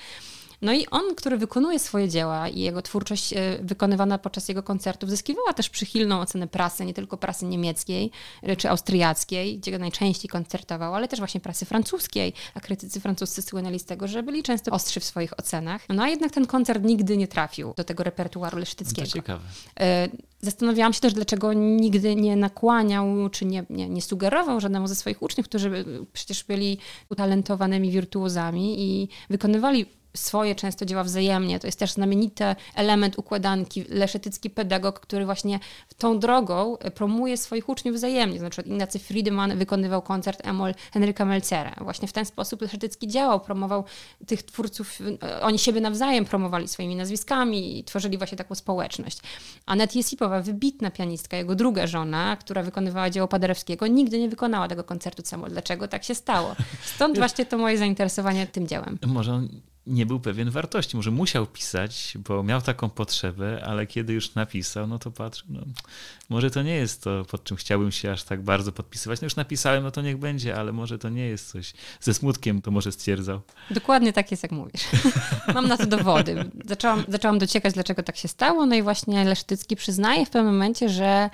No 0.63 0.73
i 0.73 0.88
on, 0.91 1.15
który 1.15 1.38
wykonuje 1.38 1.80
swoje 1.80 2.10
dzieła 2.10 2.49
i 2.49 2.60
jego 2.60 2.82
twórczość 2.82 3.34
e, 3.34 3.58
wykonywana 3.62 4.17
podczas 4.17 4.47
jego 4.47 4.63
koncertów 4.63 5.10
zyskiwała 5.10 5.54
też 5.54 5.69
przychylną 5.69 6.19
ocenę 6.19 6.47
prasy, 6.47 6.86
nie 6.86 6.93
tylko 6.93 7.17
prasy 7.17 7.45
niemieckiej 7.45 8.12
e, 8.43 8.56
czy 8.56 8.69
austriackiej, 8.69 9.58
gdzie 9.58 9.80
najczęściej 9.80 10.30
koncertował, 10.30 10.95
ale 10.95 11.08
też 11.08 11.19
właśnie 11.19 11.41
prasy 11.41 11.65
francuskiej, 11.65 12.34
a 12.54 12.60
krytycy 12.60 12.99
francuscy 12.99 13.41
słynęli 13.41 13.80
z 13.80 13.86
tego, 13.86 14.08
że 14.08 14.23
byli 14.23 14.43
często 14.43 14.71
ostrzy 14.71 14.99
w 14.99 15.04
swoich 15.04 15.39
ocenach. 15.39 15.82
No 15.89 16.04
a 16.04 16.10
jednak 16.10 16.32
ten 16.32 16.47
koncert 16.47 16.84
nigdy 16.84 17.17
nie 17.17 17.28
trafił 17.28 17.73
do 17.78 17.84
tego 17.84 18.04
repertuaru 18.04 18.58
lesztyckiego. 18.58 19.08
To 19.08 19.13
ciekawe. 19.13 19.43
E, 19.80 20.10
zastanawiałam 20.41 20.93
się 20.93 20.99
też, 20.99 21.13
dlaczego 21.13 21.54
nigdy 21.54 22.15
nie 22.15 22.36
nakłaniał, 22.36 23.30
czy 23.30 23.45
nie, 23.45 23.65
nie, 23.69 23.89
nie 23.89 24.02
sugerował 24.02 24.60
żadnemu 24.60 24.88
ze 24.88 24.95
swoich 24.95 25.21
uczniów, 25.21 25.47
którzy 25.47 25.86
przecież 26.13 26.43
byli 26.43 26.78
utalentowanymi 27.10 27.91
wirtuozami 27.91 28.76
i 28.80 29.10
wykonywali 29.30 29.86
swoje 30.17 30.56
często 30.56 30.86
dzieła 30.86 31.04
wzajemnie. 31.04 31.60
To 31.60 31.67
jest 31.67 31.80
też 31.80 31.91
znamienity 31.91 32.43
element 32.76 33.17
układanki, 33.17 33.86
leszetycki 33.89 34.49
pedagog, 34.49 34.99
który 34.99 35.26
właśnie 35.26 35.60
tą 35.97 36.19
drogą 36.19 36.78
promuje 36.95 37.38
swoich 37.38 37.69
uczniów 37.69 37.95
wzajemnie. 37.95 38.39
Znaczy 38.39 38.62
Ignacy 38.62 38.99
Friedemann 38.99 39.58
wykonywał 39.58 40.02
koncert 40.02 40.47
Emol 40.47 40.73
Henryka 40.93 41.26
Melcera. 41.26 41.76
Właśnie 41.82 42.08
w 42.08 42.13
ten 42.13 42.26
sposób 42.26 42.62
leszetycki 42.62 43.08
działał, 43.08 43.39
promował 43.39 43.84
tych 44.28 44.43
twórców, 44.43 44.99
oni 45.41 45.60
siebie 45.60 45.82
nawzajem 45.82 46.26
promowali 46.26 46.67
swoimi 46.67 46.95
nazwiskami 46.95 47.80
i 47.80 47.84
tworzyli 47.84 48.17
właśnie 48.17 48.38
taką 48.38 48.56
społeczność. 48.56 49.19
Anet 49.65 49.95
Jesipowa, 49.95 50.41
wybitna 50.41 50.91
pianistka, 50.91 51.38
jego 51.38 51.56
druga 51.56 51.88
żona, 51.88 52.38
która 52.38 52.63
wykonywała 52.63 53.10
dzieło 53.10 53.28
Paderewskiego, 53.28 53.88
nigdy 53.88 54.19
nie 54.19 54.30
wykonała 54.30 54.67
tego 54.67 54.84
koncertu 54.84 55.21
samo. 55.26 55.49
Dlaczego 55.49 55.88
tak 55.88 56.04
się 56.04 56.15
stało? 56.15 56.56
Stąd 56.95 57.17
właśnie 57.23 57.45
to 57.45 57.58
moje 57.58 57.78
zainteresowanie 57.78 58.47
tym 58.47 58.67
dziełem. 58.67 58.99
Może 59.08 59.34
on 59.34 59.49
nie 59.88 60.06
był 60.06 60.19
pewien 60.19 60.50
wartości. 60.50 60.98
Może 60.98 61.12
musiał 61.12 61.46
pisać, 61.46 62.17
bo 62.28 62.43
miał 62.43 62.62
taką 62.62 62.89
potrzebę, 62.89 63.63
ale 63.65 63.88
kiedy 63.88 64.13
już 64.13 64.36
napisał, 64.36 64.88
no 64.88 65.00
to 65.00 65.12
patrz, 65.12 65.43
no, 65.50 65.62
może 66.30 66.52
to 66.52 66.62
nie 66.62 66.76
jest 66.76 67.04
to, 67.04 67.26
pod 67.26 67.43
czym 67.43 67.58
chciałbym 67.58 67.91
się 67.91 68.12
aż 68.12 68.24
tak 68.24 68.41
bardzo 68.41 68.72
podpisywać. 68.72 69.22
No 69.22 69.26
już 69.26 69.36
napisałem, 69.36 69.84
no 69.84 69.91
to 69.91 70.02
niech 70.02 70.17
będzie, 70.17 70.56
ale 70.56 70.72
może 70.72 71.00
to 71.00 71.10
nie 71.10 71.26
jest 71.26 71.52
coś. 71.52 71.74
Ze 72.02 72.13
smutkiem 72.13 72.62
to 72.62 72.72
może 72.72 72.91
stwierdzał. 72.91 73.41
Dokładnie 73.72 74.13
tak 74.13 74.32
jest, 74.32 74.43
jak 74.43 74.52
mówisz. 74.52 74.82
Mam 75.56 75.67
na 75.67 75.78
to 75.78 75.86
dowody. 75.86 76.52
Zaczęłam, 76.65 77.04
zaczęłam 77.08 77.39
dociekać, 77.39 77.74
dlaczego 77.74 78.04
tak 78.04 78.17
się 78.17 78.28
stało, 78.28 78.65
no 78.65 78.76
i 78.76 78.82
właśnie 78.82 79.26
Lesztycki 79.26 79.76
przyznaje 79.76 80.26
w 80.26 80.30
pewnym 80.30 80.54
momencie, 80.54 80.89
że 80.89 81.30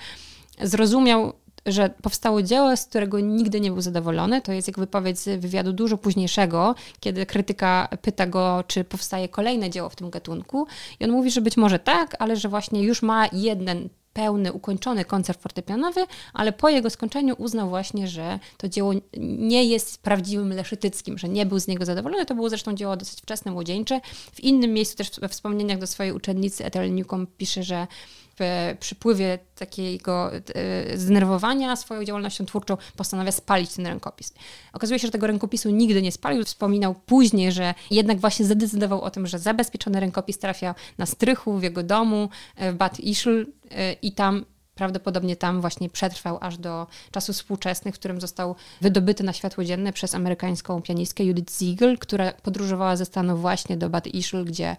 zrozumiał 0.61 1.33
że 1.71 1.89
powstało 2.01 2.41
dzieło, 2.41 2.77
z 2.77 2.85
którego 2.85 3.19
nigdy 3.19 3.59
nie 3.59 3.71
był 3.71 3.81
zadowolony. 3.81 4.41
To 4.41 4.51
jest 4.51 4.67
jak 4.67 4.79
wypowiedź 4.79 5.19
z 5.19 5.41
wywiadu 5.41 5.73
dużo 5.73 5.97
późniejszego, 5.97 6.75
kiedy 6.99 7.25
krytyka 7.25 7.87
pyta 8.01 8.27
go, 8.27 8.63
czy 8.67 8.83
powstaje 8.83 9.29
kolejne 9.29 9.69
dzieło 9.69 9.89
w 9.89 9.95
tym 9.95 10.09
gatunku. 10.09 10.67
I 10.99 11.03
on 11.05 11.11
mówi, 11.11 11.31
że 11.31 11.41
być 11.41 11.57
może 11.57 11.79
tak, 11.79 12.15
ale 12.19 12.35
że 12.35 12.49
właśnie 12.49 12.83
już 12.83 13.01
ma 13.01 13.27
jeden 13.33 13.89
pełny, 14.13 14.53
ukończony 14.53 15.05
koncert 15.05 15.41
fortepianowy, 15.41 16.05
ale 16.33 16.51
po 16.51 16.69
jego 16.69 16.89
skończeniu 16.89 17.35
uznał 17.37 17.69
właśnie, 17.69 18.07
że 18.07 18.39
to 18.57 18.67
dzieło 18.67 18.93
nie 19.17 19.63
jest 19.63 20.01
prawdziwym 20.01 20.49
leszytyckim, 20.49 21.17
że 21.17 21.29
nie 21.29 21.45
był 21.45 21.59
z 21.59 21.67
niego 21.67 21.85
zadowolony. 21.85 22.25
To 22.25 22.35
było 22.35 22.49
zresztą 22.49 22.75
dzieło 22.75 22.97
dosyć 22.97 23.21
wczesne, 23.21 23.51
młodzieńcze. 23.51 24.01
W 24.33 24.39
innym 24.39 24.73
miejscu 24.73 24.97
też 24.97 25.11
we 25.19 25.29
wspomnieniach 25.29 25.79
do 25.79 25.87
swojej 25.87 26.13
uczennicy 26.13 26.65
Ethel 26.65 26.93
Newcomb 26.93 27.29
pisze, 27.37 27.63
że 27.63 27.87
przypływie 28.79 29.39
takiego 29.55 30.31
e, 30.33 30.97
zdenerwowania 30.97 31.75
swoją 31.75 32.03
działalnością 32.03 32.45
twórczą 32.45 32.77
postanawia 32.95 33.31
spalić 33.31 33.73
ten 33.73 33.87
rękopis. 33.87 34.33
Okazuje 34.73 34.99
się, 34.99 35.07
że 35.07 35.11
tego 35.11 35.27
rękopisu 35.27 35.69
nigdy 35.69 36.01
nie 36.01 36.11
spalił. 36.11 36.43
Wspominał 36.43 36.95
później, 36.95 37.51
że 37.51 37.73
jednak 37.91 38.19
właśnie 38.19 38.45
zadecydował 38.45 39.01
o 39.01 39.11
tym, 39.11 39.27
że 39.27 39.39
zabezpieczony 39.39 39.99
rękopis 39.99 40.39
trafia 40.39 40.75
na 40.97 41.05
strychu 41.05 41.57
w 41.57 41.63
jego 41.63 41.83
domu 41.83 42.29
e, 42.55 42.71
w 42.71 42.75
Bad 42.75 42.99
Ischl 42.99 43.45
e, 43.71 43.93
i 43.93 44.11
tam 44.11 44.45
prawdopodobnie 44.79 45.35
tam 45.35 45.61
właśnie 45.61 45.89
przetrwał 45.89 46.37
aż 46.41 46.57
do 46.57 46.87
czasów 47.11 47.35
współczesnych, 47.35 47.95
w 47.95 47.99
którym 47.99 48.21
został 48.21 48.55
wydobyty 48.81 49.23
na 49.23 49.33
światło 49.33 49.63
dzienne 49.63 49.93
przez 49.93 50.15
amerykańską 50.15 50.81
pianistkę 50.81 51.23
Judith 51.23 51.59
Ziegel, 51.59 51.97
która 51.97 52.31
podróżowała 52.31 52.95
ze 52.95 53.05
Stanów 53.05 53.41
właśnie 53.41 53.77
do 53.77 53.89
Bad 53.89 54.07
Ischl, 54.07 54.45
gdzie 54.45 54.77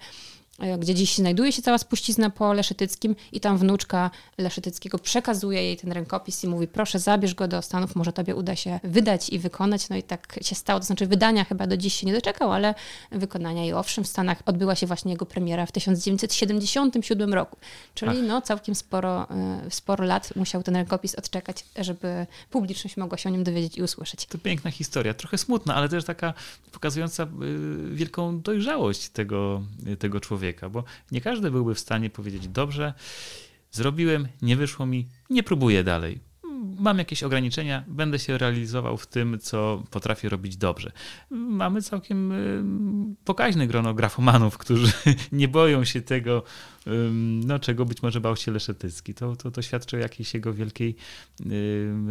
gdzie 0.79 0.94
dziś 0.94 1.18
znajduje 1.18 1.53
się 1.53 1.62
cała 1.62 1.79
spuścizna 1.79 2.31
po 2.31 2.53
Leszytyckim 2.53 3.16
i 3.33 3.40
tam 3.40 3.59
wnuczka 3.59 4.11
Leszytyckiego 4.38 4.99
przekazuje 4.99 5.62
jej 5.62 5.77
ten 5.77 5.92
rękopis 5.92 6.44
i 6.44 6.49
mówi 6.49 6.68
proszę 6.68 6.99
zabierz 6.99 7.35
go 7.35 7.49
do 7.49 7.62
Stanów, 7.62 7.96
może 7.96 8.12
tobie 8.12 8.37
uda 8.37 8.57
się 8.57 8.81
wydać 8.85 9.29
i 9.29 9.38
wykonać. 9.38 9.88
No 9.88 9.96
i 9.96 10.03
tak 10.03 10.38
się 10.42 10.55
stało, 10.55 10.81
to 10.81 10.87
znaczy 10.87 11.07
wydania 11.07 11.44
chyba 11.44 11.66
do 11.66 11.77
dziś 11.77 11.94
się 11.94 12.07
nie 12.07 12.12
doczekał, 12.12 12.53
ale 12.53 12.75
wykonania 13.12 13.66
i 13.66 13.73
owszem 13.73 14.05
w 14.05 14.07
Stanach 14.07 14.42
odbyła 14.46 14.75
się 14.75 14.87
właśnie 14.87 15.12
jego 15.12 15.27
premiera 15.27 15.66
w 15.66 15.73
1977 15.73 17.35
roku. 17.35 17.57
Czyli 17.94 18.11
Ach. 18.11 18.27
no 18.29 18.42
całkiem 18.42 18.75
sporo, 18.75 19.31
e, 19.31 19.61
sporo 19.70 20.05
lat 20.05 20.37
musiał 20.37 20.62
ten 20.62 20.77
rękopis 20.77 21.14
odczekać, 21.14 21.64
żeby 21.79 22.27
publiczność 22.51 22.96
mogła 22.96 23.18
się 23.18 23.29
o 23.29 23.33
nim 23.33 23.44
dowiedzieć 23.44 23.79
i 23.79 23.83
usłyszeć. 23.83 24.27
To 24.27 24.38
piękna 24.38 24.70
historia, 24.70 25.14
trochę 25.14 25.38
smutna, 25.38 25.75
ale 25.75 25.88
też 25.88 26.05
taka 26.05 26.35
pokazująca 26.73 27.23
y, 27.23 27.27
wielką 27.94 28.40
dojrzałość 28.40 29.09
tego, 29.09 29.62
tego 29.99 30.20
człowieka 30.20 30.49
człowieka, 30.54 30.68
bo 30.68 30.84
nie 31.10 31.20
każdy 31.20 31.50
byłby 31.50 31.74
w 31.74 31.80
stanie 31.80 32.10
powiedzieć: 32.10 32.48
Dobrze, 32.48 32.94
zrobiłem, 33.70 34.28
nie 34.42 34.56
wyszło 34.56 34.86
mi, 34.86 35.06
nie 35.30 35.42
próbuję 35.42 35.84
dalej. 35.84 36.29
Mam 36.78 36.98
jakieś 36.98 37.22
ograniczenia, 37.22 37.85
będę 37.88 38.18
się 38.18 38.38
realizował 38.38 38.96
w 38.96 39.06
tym, 39.06 39.38
co 39.38 39.83
potrafię 39.90 40.28
robić 40.28 40.56
dobrze. 40.56 40.92
Mamy 41.30 41.83
całkiem 41.83 42.33
y, 42.33 43.16
pokaźne 43.24 43.66
grono 43.66 43.94
grafomanów, 43.94 44.59
którzy 44.59 44.92
nie 45.33 45.48
boją 45.48 45.85
się 45.85 46.02
tego, 46.02 46.42
no, 47.46 47.59
czego 47.59 47.85
być 47.85 48.02
może 48.02 48.20
bał 48.20 48.37
się 48.37 48.52
Leszetycki. 48.52 49.14
To, 49.14 49.37
to, 49.37 49.50
to 49.50 49.62
świadczy 49.62 49.96
o 49.96 50.00
jakiejś 50.00 50.35
jego 50.35 50.54
wielkiej 50.54 50.96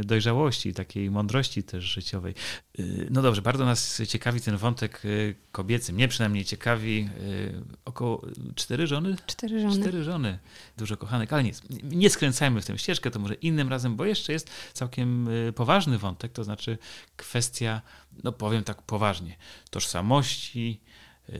dojrzałości, 0.03 0.73
takiej 0.73 1.11
mądrości 1.11 1.63
też 1.63 1.83
życiowej. 1.83 2.33
Y, 2.79 3.07
no 3.11 3.21
dobrze, 3.21 3.41
bardzo 3.41 3.65
nas 3.65 4.01
ciekawi 4.07 4.41
ten 4.41 4.57
wątek 4.57 5.05
y, 5.05 5.35
kobiecy. 5.51 5.93
Mnie 5.93 6.07
przynajmniej 6.07 6.45
ciekawi 6.45 7.09
y, 7.21 7.63
około 7.85 8.21
cztery 8.55 8.87
żony? 8.87 9.15
Cztery 9.25 9.61
żony. 9.61 9.81
Cztery 9.81 10.03
żony. 10.03 10.39
Dużo 10.77 10.97
kochanek, 10.97 11.33
ale 11.33 11.43
nic. 11.43 11.61
Nie 11.83 12.09
skręcajmy 12.09 12.61
w 12.61 12.65
tę 12.65 12.77
ścieżkę, 12.77 13.11
to 13.11 13.19
może 13.19 13.33
innym 13.33 13.69
razem, 13.69 13.95
bo 13.95 14.05
jeszcze 14.05 14.33
jest 14.33 14.48
całkiem 14.73 15.29
poważny 15.55 15.97
wątek, 15.97 16.31
to 16.31 16.43
znaczy 16.43 16.77
kwestia, 17.17 17.81
no 18.23 18.31
powiem 18.31 18.63
tak 18.63 18.81
poważnie, 18.81 19.35
tożsamości 19.69 20.81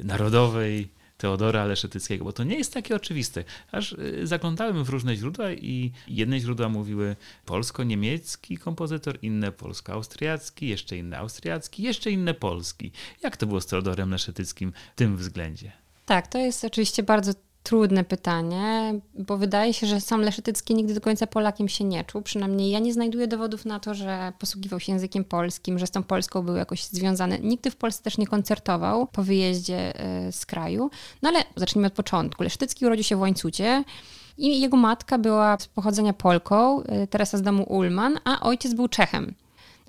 narodowej, 0.04 0.90
Teodora 1.20 1.66
Leszetyckiego, 1.66 2.26
bo 2.26 2.34
to 2.34 2.44
nie 2.44 2.58
jest 2.58 2.74
takie 2.74 2.96
oczywiste. 2.96 3.44
Aż 3.72 3.92
y, 3.92 4.28
zaglądałem 4.28 4.84
w 4.84 4.90
różne 4.90 5.16
źródła 5.16 5.52
i 5.52 5.92
jedne 6.08 6.40
źródła 6.40 6.70
mówiły 6.70 7.16
polsko-niemiecki 7.46 8.58
kompozytor, 8.58 9.20
inne 9.22 9.52
polsko-austriacki, 9.52 10.68
jeszcze 10.68 10.98
inne 10.98 11.18
austriacki, 11.18 11.84
jeszcze 11.84 12.12
inne 12.12 12.34
polski. 12.34 12.92
Jak 13.24 13.38
to 13.38 13.48
było 13.48 13.62
z 13.62 13.66
Teodorem 13.66 14.12
Leszetyckim 14.12 14.74
w 14.94 14.96
tym 14.96 15.18
względzie? 15.18 15.72
Tak, 16.06 16.28
to 16.28 16.38
jest 16.38 16.66
oczywiście 16.66 17.04
bardzo 17.04 17.34
trudne 17.64 18.04
pytanie, 18.04 18.94
bo 19.16 19.38
wydaje 19.38 19.74
się, 19.74 19.88
że 19.88 20.02
sam 20.02 20.22
Leszetycki 20.22 20.76
nigdy 20.76 20.94
do 20.94 21.02
końca 21.02 21.28
Polakiem 21.28 21.70
się 21.70 21.84
nie 21.84 22.04
czuł. 22.04 22.22
Przynajmniej 22.22 22.72
ja 22.72 22.80
nie 22.80 22.94
znajduję 22.94 23.28
dowodów 23.28 23.66
na 23.66 23.80
to, 23.80 23.94
że 23.94 24.34
posługiwał 24.40 24.80
się 24.80 24.92
językiem 24.92 25.24
polskim, 25.24 25.80
że 25.80 25.88
z 25.88 25.92
tą 25.92 26.04
Polską 26.04 26.42
był 26.42 26.56
jakoś 26.56 26.84
związany. 26.84 27.40
Nigdy 27.44 27.72
w 27.72 27.76
Polsce 27.76 28.04
też 28.04 28.18
nie 28.18 28.28
koncertował 28.28 29.08
po 29.08 29.24
wyjeździe 29.24 30.00
e, 30.00 30.32
z 30.32 30.46
kraju. 30.46 30.90
No 31.22 31.30
ale 31.30 31.44
zacznijmy 31.56 31.88
od 31.88 31.94
początku. 31.94 32.44
Leszetycki 32.44 32.86
urodził 32.86 33.04
się 33.04 33.16
w 33.16 33.20
Łańcucie. 33.20 33.84
I 34.38 34.62
jego 34.62 34.78
matka 34.78 35.18
była 35.18 35.58
z 35.60 35.68
pochodzenia 35.68 36.14
Polką, 36.14 36.84
e, 36.84 37.08
Teresa 37.08 37.38
z 37.38 37.42
domu 37.42 37.64
Ulman, 37.64 38.20
a 38.26 38.40
ojciec 38.40 38.74
był 38.74 38.88
Czechem. 38.88 39.36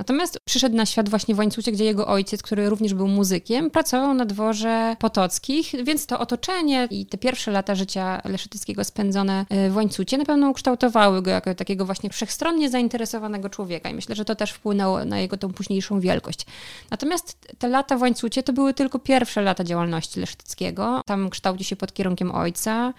Natomiast 0.01 0.39
przyszedł 0.45 0.77
na 0.77 0.87
świat 0.87 1.09
właśnie 1.09 1.35
w 1.35 1.39
Łańcucie, 1.39 1.73
gdzie 1.73 1.85
jego 1.85 2.07
ojciec, 2.07 2.43
który 2.43 2.69
również 2.69 2.95
był 2.95 3.09
muzykiem, 3.09 3.71
pracował 3.71 4.15
na 4.15 4.27
dworze 4.27 4.97
Potockich, 4.99 5.85
więc 5.85 6.07
to 6.07 6.19
otoczenie 6.19 6.89
i 6.91 7.07
te 7.07 7.19
pierwsze 7.19 7.51
lata 7.51 7.75
życia 7.75 8.23
Leszytyckiego 8.25 8.85
spędzone 8.85 9.47
e, 9.49 9.71
w 9.71 9.77
Łańcucie 9.77 10.19
na 10.19 10.25
pewno 10.25 10.51
ukształtowały 10.51 11.23
go 11.23 11.31
jako 11.31 11.55
takiego 11.55 11.87
właśnie 11.87 12.11
wszechstronnie 12.11 12.71
zainteresowanego 12.71 13.49
człowieka 13.49 13.91
i 13.91 13.95
myślę, 13.95 14.15
że 14.15 14.25
to 14.25 14.35
też 14.35 14.51
wpłynęło 14.51 15.05
na 15.05 15.19
jego 15.19 15.37
tą 15.37 15.53
późniejszą 15.53 16.01
wielkość. 16.01 16.47
Natomiast 16.91 17.39
te 17.59 17.69
lata 17.69 17.97
w 17.97 18.01
Łańcucie 18.01 18.43
to 18.43 18.53
były 18.53 18.75
tylko 18.75 18.99
pierwsze 18.99 19.43
lata 19.43 19.65
działalności 19.65 20.21
Leszytyckiego. 20.21 21.01
Tam 21.07 21.31
kształcił 21.31 21.65
się 21.65 21.77
pod 21.77 21.93
kierunkiem 21.93 22.35
ojca. 22.35 22.93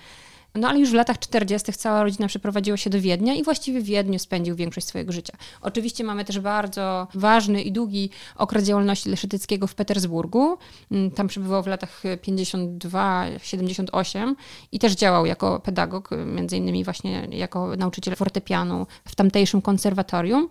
No 0.55 0.69
ale 0.69 0.79
już 0.79 0.91
w 0.91 0.93
latach 0.93 1.19
40. 1.19 1.73
cała 1.73 2.03
rodzina 2.03 2.27
przeprowadziła 2.27 2.77
się 2.77 2.89
do 2.89 3.01
Wiednia 3.01 3.33
i 3.33 3.43
właściwie 3.43 3.81
w 3.81 3.83
Wiedniu 3.83 4.19
spędził 4.19 4.55
większość 4.55 4.87
swojego 4.87 5.11
życia. 5.11 5.33
Oczywiście 5.61 6.03
mamy 6.03 6.25
też 6.25 6.39
bardzo 6.39 7.07
ważny 7.13 7.61
i 7.61 7.71
długi 7.71 8.09
okres 8.35 8.63
działalności 8.63 9.09
Leszytyckiego 9.09 9.67
w 9.67 9.75
Petersburgu. 9.75 10.57
Mm, 10.91 11.11
tam 11.11 11.27
przebywał 11.27 11.63
w 11.63 11.67
latach 11.67 12.03
52-78 12.03 14.35
i 14.71 14.79
też 14.79 14.93
działał 14.93 15.25
jako 15.25 15.59
pedagog, 15.59 16.09
między 16.25 16.57
innymi 16.57 16.83
właśnie 16.83 17.27
jako 17.31 17.75
nauczyciel 17.75 18.15
fortepianu 18.15 18.87
w 19.05 19.15
tamtejszym 19.15 19.61
konserwatorium. 19.61 20.49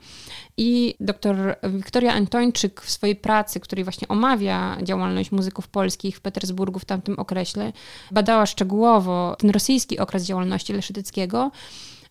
I 0.56 0.94
dr 1.00 1.56
Wiktoria 1.62 2.12
Antończyk 2.12 2.80
w 2.80 2.90
swojej 2.90 3.16
pracy, 3.16 3.60
której 3.60 3.84
właśnie 3.84 4.08
omawia 4.08 4.76
działalność 4.82 5.32
muzyków 5.32 5.68
polskich 5.68 6.16
w 6.16 6.20
Petersburgu 6.20 6.78
w 6.78 6.84
tamtym 6.84 7.18
okresie, 7.18 7.72
badała 8.10 8.46
szczegółowo 8.46 9.36
ten 9.38 9.50
rosyjski 9.50 9.89
okres 9.98 10.24
działalności 10.24 10.72
Leszytyckiego. 10.72 11.50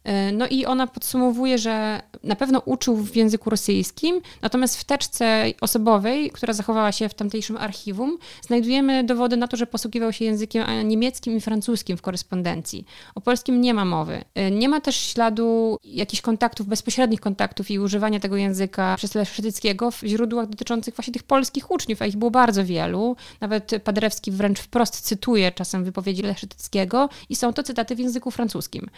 E, 0.03 0.31
no 0.31 0.47
i 0.47 0.65
ona 0.65 0.87
podsumowuje, 0.87 1.57
że 1.57 2.01
na 2.23 2.35
pewno 2.35 2.59
uczył 2.59 2.95
w 2.95 3.15
języku 3.15 3.49
rosyjskim, 3.49 4.21
natomiast 4.41 4.77
w 4.77 4.83
teczce 4.83 5.45
osobowej, 5.61 6.31
która 6.31 6.53
zachowała 6.53 6.91
się 6.91 7.09
w 7.09 7.13
tamtejszym 7.13 7.57
archiwum, 7.57 8.17
znajdujemy 8.41 9.03
dowody 9.03 9.37
na 9.37 9.47
to, 9.47 9.57
że 9.57 9.67
posługiwał 9.67 10.13
się 10.13 10.25
językiem 10.25 10.87
niemieckim 10.87 11.37
i 11.37 11.41
francuskim 11.41 11.97
w 11.97 12.01
korespondencji. 12.01 12.85
O 13.15 13.21
polskim 13.21 13.61
nie 13.61 13.73
ma 13.73 13.85
mowy. 13.85 14.23
E, 14.35 14.51
nie 14.51 14.69
ma 14.69 14.81
też 14.81 14.95
śladu 14.95 15.77
jakichś 15.83 16.21
kontaktów, 16.21 16.67
bezpośrednich 16.67 17.21
kontaktów 17.21 17.71
i 17.71 17.79
używania 17.79 18.19
tego 18.19 18.37
języka 18.37 18.95
przez 18.97 19.15
Leszytyckiego 19.15 19.91
w 19.91 20.01
źródłach 20.03 20.47
dotyczących 20.47 20.95
właśnie 20.95 21.13
tych 21.13 21.23
polskich 21.23 21.71
uczniów, 21.71 22.01
a 22.01 22.05
ich 22.05 22.17
było 22.17 22.31
bardzo 22.31 22.65
wielu. 22.65 23.15
Nawet 23.41 23.71
Paderewski 23.83 24.31
wręcz 24.31 24.59
wprost 24.59 25.01
cytuje 25.01 25.51
czasem 25.51 25.83
wypowiedzi 25.83 26.21
Leszytyckiego 26.21 27.09
i 27.29 27.35
są 27.35 27.53
to 27.53 27.63
cytaty 27.63 27.95
w 27.95 27.99
języku 27.99 28.31
francuskim. 28.31 28.89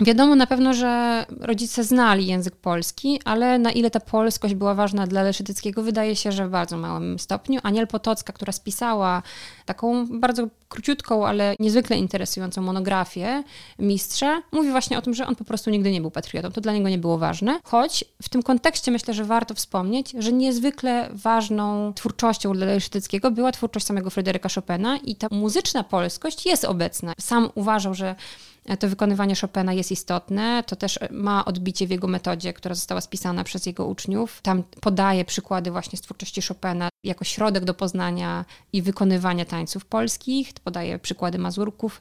Wiadomo 0.00 0.34
na 0.34 0.46
pewno, 0.46 0.74
że 0.74 1.26
rodzice 1.40 1.84
znali 1.84 2.26
język 2.26 2.56
polski, 2.56 3.20
ale 3.24 3.58
na 3.58 3.72
ile 3.72 3.90
ta 3.90 4.00
polskość 4.00 4.54
była 4.54 4.74
ważna 4.74 5.06
dla 5.06 5.22
Leszytyckiego, 5.22 5.82
wydaje 5.82 6.16
się, 6.16 6.32
że 6.32 6.48
w 6.48 6.50
bardzo 6.50 6.76
małym 6.76 7.18
stopniu. 7.18 7.60
Aniel 7.62 7.86
Potocka, 7.86 8.32
która 8.32 8.52
spisała 8.52 9.22
taką 9.66 10.06
bardzo 10.20 10.48
króciutką, 10.68 11.26
ale 11.26 11.54
niezwykle 11.58 11.98
interesującą 11.98 12.62
monografię 12.62 13.42
mistrza, 13.78 14.42
mówi 14.52 14.70
właśnie 14.70 14.98
o 14.98 15.02
tym, 15.02 15.14
że 15.14 15.26
on 15.26 15.36
po 15.36 15.44
prostu 15.44 15.70
nigdy 15.70 15.90
nie 15.90 16.00
był 16.00 16.10
patriotą. 16.10 16.52
To 16.52 16.60
dla 16.60 16.72
niego 16.72 16.88
nie 16.88 16.98
było 16.98 17.18
ważne. 17.18 17.60
Choć 17.64 18.04
w 18.22 18.28
tym 18.28 18.42
kontekście 18.42 18.90
myślę, 18.90 19.14
że 19.14 19.24
warto 19.24 19.54
wspomnieć, 19.54 20.12
że 20.18 20.32
niezwykle 20.32 21.08
ważną 21.12 21.92
twórczością 21.94 22.52
dla 22.52 22.66
Leszytyckiego 22.66 23.30
była 23.30 23.52
twórczość 23.52 23.86
samego 23.86 24.10
Fryderyka 24.10 24.48
Chopina 24.54 24.96
i 24.96 25.16
ta 25.16 25.28
muzyczna 25.30 25.84
polskość 25.84 26.46
jest 26.46 26.64
obecna. 26.64 27.12
Sam 27.20 27.50
uważał, 27.54 27.94
że 27.94 28.14
to 28.78 28.88
wykonywanie 28.88 29.34
Chopina 29.40 29.72
jest 29.72 29.92
istotne. 29.92 30.64
To 30.66 30.76
też 30.76 30.98
ma 31.10 31.44
odbicie 31.44 31.86
w 31.86 31.90
jego 31.90 32.06
metodzie, 32.06 32.52
która 32.52 32.74
została 32.74 33.00
spisana 33.00 33.44
przez 33.44 33.66
jego 33.66 33.86
uczniów. 33.86 34.40
Tam 34.42 34.62
podaje 34.80 35.24
przykłady 35.24 35.70
właśnie 35.70 35.98
z 35.98 36.00
twórczości 36.00 36.42
Chopina 36.42 36.88
jako 37.04 37.24
środek 37.24 37.64
do 37.64 37.74
poznania 37.74 38.44
i 38.72 38.82
wykonywania 38.82 39.44
tańców 39.44 39.84
polskich. 39.84 40.52
Podaje 40.64 40.98
przykłady 40.98 41.38
mazurków 41.38 42.00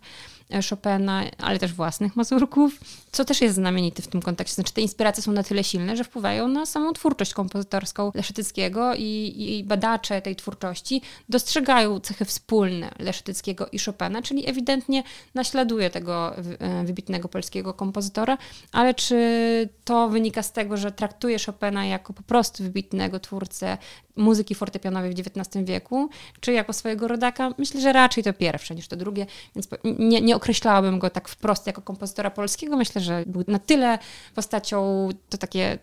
E, 0.50 0.62
Chopina, 0.70 1.24
ale 1.38 1.60
też 1.60 1.74
własnych 1.74 2.16
mazurków, 2.16 2.80
co 3.12 3.26
też 3.26 3.42
jest 3.42 3.56
znamienite 3.56 4.02
w 4.02 4.08
tym 4.08 4.22
kontekście. 4.22 4.56
Znaczy 4.56 4.74
te 4.74 4.82
inspiracje 4.82 5.24
są 5.24 5.32
na 5.32 5.44
tyle 5.44 5.64
silne, 5.64 5.98
że 5.98 6.04
wpływają 6.04 6.48
na 6.48 6.66
samą 6.66 6.94
twórczość 6.94 7.34
kompozytorską 7.34 8.12
Leszytyckiego 8.14 8.96
i, 8.96 9.36
i 9.38 9.64
badacze 9.64 10.22
tej 10.22 10.36
twórczości 10.36 11.02
dostrzegają 11.30 12.00
cechy 12.00 12.26
wspólne 12.26 12.92
Leszytyckiego 13.00 13.68
i 13.72 13.80
Chopina, 13.80 14.22
czyli 14.22 14.50
ewidentnie 14.50 15.04
naśladuje 15.34 15.90
tego 15.90 16.38
e, 16.38 16.44
wybitnego 16.84 17.30
polskiego 17.30 17.74
kompozytora, 17.74 18.38
ale 18.72 18.94
czy 18.94 19.70
to 19.86 20.10
wynika 20.10 20.44
z 20.44 20.52
tego, 20.52 20.78
że 20.78 20.92
traktuje 20.92 21.38
Chopina 21.46 21.86
jako 21.86 22.14
po 22.14 22.24
prostu 22.24 22.64
wybitnego 22.64 23.20
twórcę 23.20 23.78
muzyki 24.16 24.56
fortepianowej 24.56 25.14
w 25.14 25.20
XIX 25.20 25.66
wieku, 25.66 26.10
czy 26.40 26.54
jako 26.54 26.74
swojego 26.74 27.08
rodaka? 27.08 27.52
Myślę, 27.58 27.82
że 27.82 27.94
raczej 27.94 28.24
to 28.24 28.34
pierwsze 28.34 28.76
niż 28.76 28.88
to 28.88 28.96
drugie, 28.96 29.26
więc 29.56 29.68
nie, 29.84 30.22
nie 30.22 30.36
określałabym 30.36 31.00
go 31.00 31.10
tak 31.10 31.28
wprost 31.28 31.68
jako 31.68 31.82
kompozytora 31.82 32.32
polskiego. 32.32 32.78
Myślę, 32.78 33.02
że 33.02 33.24
był 33.28 33.44
na 33.48 33.60
tyle 33.60 34.00
postacią, 34.36 35.10
to 35.30 35.38
takie 35.38 35.78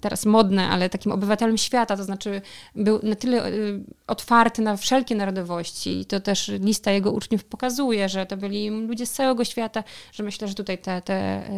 teraz 0.00 0.26
modne, 0.26 0.68
ale 0.68 0.90
takim 0.90 1.12
obywatelem 1.12 1.58
świata, 1.58 1.96
to 1.96 2.04
znaczy 2.04 2.42
był 2.74 3.00
na 3.02 3.16
tyle 3.16 3.46
y, 3.46 3.80
otwarty 4.08 4.62
na 4.62 4.76
wszelkie 4.76 5.14
narodowości 5.14 6.00
i 6.00 6.06
to 6.06 6.20
też 6.20 6.48
lista 6.48 6.90
jego 6.90 7.12
uczniów 7.12 7.44
pokazuje, 7.44 8.08
że 8.08 8.26
to 8.26 8.36
byli 8.36 8.70
ludzie 8.70 9.06
z 9.06 9.12
całego 9.12 9.44
świata, 9.44 9.84
że 10.12 10.22
myślę, 10.22 10.48
że 10.48 10.54
tutaj 10.54 10.78
te, 10.78 11.02
te, 11.02 11.50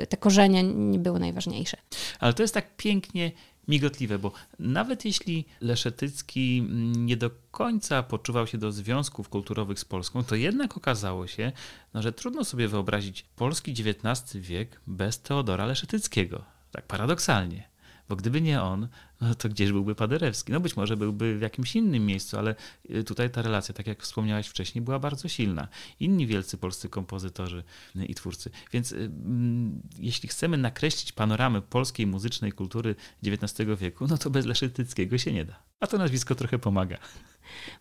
y, 0.00 0.06
te 0.06 0.16
korzenie 0.16 0.62
nie 0.62 0.98
były 0.98 1.20
najważniejsze. 1.20 1.76
Ale 2.20 2.32
to 2.32 2.42
jest 2.42 2.54
tak 2.54 2.76
pięknie 2.76 3.32
migotliwe, 3.68 4.18
bo 4.18 4.32
nawet 4.58 5.04
jeśli 5.04 5.44
Leszetycki 5.60 6.62
nie 6.96 7.16
do 7.16 7.30
końca 7.50 8.02
poczuwał 8.02 8.46
się 8.46 8.58
do 8.58 8.72
związków 8.72 9.28
kulturowych 9.28 9.78
z 9.78 9.84
Polską, 9.84 10.24
to 10.24 10.34
jednak 10.34 10.76
okazało 10.76 11.26
się, 11.26 11.52
no, 11.94 12.02
że 12.02 12.12
trudno 12.12 12.44
sobie 12.44 12.68
wyobrazić 12.68 13.26
polski 13.36 13.70
XIX 13.70 14.36
wiek 14.36 14.80
bez 14.86 15.20
Teodora 15.22 15.66
Leszetyckiego. 15.66 16.44
Tak 16.70 16.86
paradoksalnie. 16.86 17.70
Bo 18.10 18.16
gdyby 18.16 18.40
nie 18.40 18.62
on, 18.62 18.88
no 19.20 19.34
to 19.34 19.48
gdzieś 19.48 19.72
byłby 19.72 19.94
Paderewski. 19.94 20.52
No 20.52 20.60
być 20.60 20.76
może 20.76 20.96
byłby 20.96 21.38
w 21.38 21.40
jakimś 21.40 21.76
innym 21.76 22.06
miejscu, 22.06 22.38
ale 22.38 22.54
y, 22.90 23.04
tutaj 23.04 23.30
ta 23.30 23.42
relacja, 23.42 23.74
tak 23.74 23.86
jak 23.86 24.02
wspomniałeś 24.02 24.46
wcześniej, 24.46 24.82
była 24.82 24.98
bardzo 24.98 25.28
silna. 25.28 25.68
Inni 26.00 26.26
wielcy 26.26 26.58
polscy 26.58 26.88
kompozytorzy 26.88 27.64
y, 27.96 28.04
i 28.04 28.14
twórcy. 28.14 28.50
Więc 28.72 28.92
y, 28.92 28.96
mm, 28.96 29.82
jeśli 29.98 30.28
chcemy 30.28 30.56
nakreślić 30.56 31.12
panoramę 31.12 31.62
polskiej 31.62 32.06
muzycznej 32.06 32.52
kultury 32.52 32.94
XIX 33.26 33.68
wieku, 33.80 34.06
no 34.06 34.18
to 34.18 34.30
bez 34.30 34.46
Leszytyckiego 34.46 35.18
się 35.18 35.32
nie 35.32 35.44
da. 35.44 35.62
A 35.80 35.86
to 35.86 35.98
nazwisko 35.98 36.34
trochę 36.34 36.58
pomaga. 36.58 36.98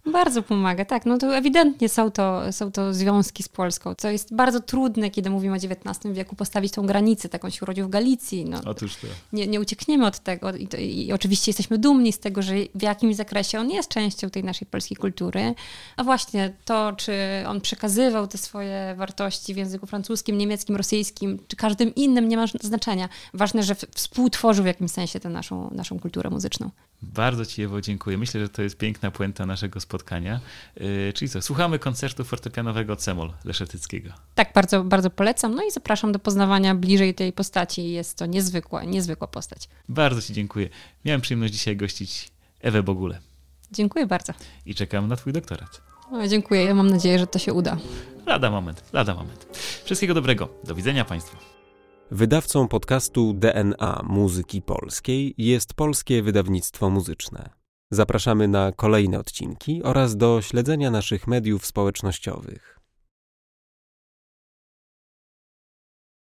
Bardzo 0.05 0.43
pomaga, 0.43 0.86
tak. 0.86 1.05
No 1.05 1.17
to 1.17 1.38
ewidentnie 1.38 1.89
są 1.89 2.12
to, 2.12 2.53
są 2.53 2.71
to 2.71 2.93
związki 2.93 3.43
z 3.43 3.49
Polską, 3.49 3.95
co 3.95 4.10
jest 4.10 4.36
bardzo 4.36 4.60
trudne, 4.60 5.10
kiedy 5.10 5.29
mówimy 5.29 5.53
o 5.53 5.58
XIX 5.58 6.13
wieku, 6.13 6.36
postawić 6.36 6.73
tą 6.73 6.86
granicę, 6.86 7.29
taką 7.29 7.49
się 7.49 7.60
urodził 7.62 7.86
w 7.86 7.89
Galicji. 7.89 8.45
No, 8.45 8.62
Otóż 8.65 8.95
to. 8.95 9.08
Nie, 9.34 9.47
nie 9.47 9.60
uciekniemy 9.60 10.05
od 10.05 10.19
tego 10.19 10.55
I, 10.55 10.67
to, 10.67 10.77
i 10.77 11.12
oczywiście 11.13 11.49
jesteśmy 11.49 11.77
dumni 11.77 12.13
z 12.13 12.19
tego, 12.19 12.41
że 12.41 12.53
w 12.75 12.82
jakimś 12.82 13.15
zakresie 13.15 13.60
on 13.60 13.71
jest 13.71 13.89
częścią 13.89 14.29
tej 14.29 14.43
naszej 14.43 14.67
polskiej 14.67 14.97
kultury. 14.97 15.53
A 15.97 16.03
właśnie 16.03 16.53
to, 16.65 16.93
czy 16.97 17.13
on 17.47 17.62
przekazywał 17.62 18.27
te 18.27 18.38
swoje 18.38 18.95
wartości 18.97 19.53
w 19.53 19.58
języku 19.58 19.86
francuskim, 19.88 20.38
niemieckim, 20.38 20.75
rosyjskim, 20.75 21.39
czy 21.47 21.55
każdym 21.55 21.95
innym, 21.95 22.29
nie 22.29 22.38
ma 22.38 22.45
znaczenia. 22.62 23.10
Ważne, 23.34 23.63
że 23.63 23.75
współtworzył 23.75 24.63
w 24.63 24.67
jakimś 24.67 24.91
sensie 24.91 25.19
tę 25.19 25.29
naszą, 25.29 25.69
naszą 25.73 25.99
kulturę 25.99 26.29
muzyczną. 26.29 26.69
Bardzo 27.01 27.45
Ci, 27.45 27.63
Ewo, 27.63 27.82
dziękuję. 27.82 28.17
Myślę, 28.17 28.41
że 28.41 28.49
to 28.49 28.62
jest 28.62 28.77
piękna 28.77 29.12
puenta 29.12 29.45
naszego 29.60 29.80
spotkania. 29.80 30.39
Yy, 30.76 31.13
czyli 31.13 31.30
co, 31.30 31.41
słuchamy 31.41 31.80
koncertu 31.80 32.24
fortepianowego 32.24 32.95
Cemol 32.95 33.34
Leszetyckiego. 33.45 34.10
Tak, 34.36 34.54
bardzo, 34.54 34.84
bardzo 34.84 35.10
polecam. 35.10 35.56
No 35.56 35.63
i 35.63 35.72
zapraszam 35.72 36.12
do 36.12 36.19
poznawania 36.19 36.76
bliżej 36.76 37.13
tej 37.15 37.34
postaci. 37.34 37.91
Jest 37.91 38.17
to 38.17 38.26
niezwykła, 38.26 38.84
niezwykła 38.84 39.28
postać. 39.28 39.69
Bardzo 39.89 40.22
Ci 40.22 40.34
dziękuję. 40.34 40.69
Miałem 41.06 41.22
przyjemność 41.22 41.54
dzisiaj 41.54 41.78
gościć 41.78 42.32
Ewę 42.62 42.84
Bogule. 42.84 43.19
Dziękuję 43.72 44.06
bardzo. 44.06 44.34
I 44.65 44.76
czekam 44.76 45.08
na 45.08 45.15
Twój 45.15 45.34
doktorat. 45.34 45.82
No, 46.12 46.28
dziękuję. 46.28 46.63
Ja 46.63 46.76
mam 46.76 46.89
nadzieję, 46.89 47.19
że 47.19 47.28
to 47.28 47.39
się 47.39 47.54
uda. 47.54 47.78
Lada 48.26 48.52
moment, 48.52 48.84
lada 48.93 49.13
moment. 49.13 49.58
Wszystkiego 49.84 50.13
dobrego. 50.13 50.50
Do 50.63 50.76
widzenia 50.76 51.06
Państwu. 51.06 51.38
Wydawcą 52.12 52.67
podcastu 52.67 53.34
DNA 53.34 54.02
Muzyki 54.04 54.62
Polskiej 54.62 55.34
jest 55.38 55.74
Polskie 55.74 56.24
Wydawnictwo 56.24 56.89
Muzyczne. 56.89 57.59
Zapraszamy 57.91 58.47
na 58.47 58.71
kolejne 58.71 59.19
odcinki 59.19 59.84
oraz 59.84 60.17
do 60.17 60.41
śledzenia 60.41 60.91
naszych 60.91 61.28
mediów 61.28 61.65
społecznościowych. 61.65 62.79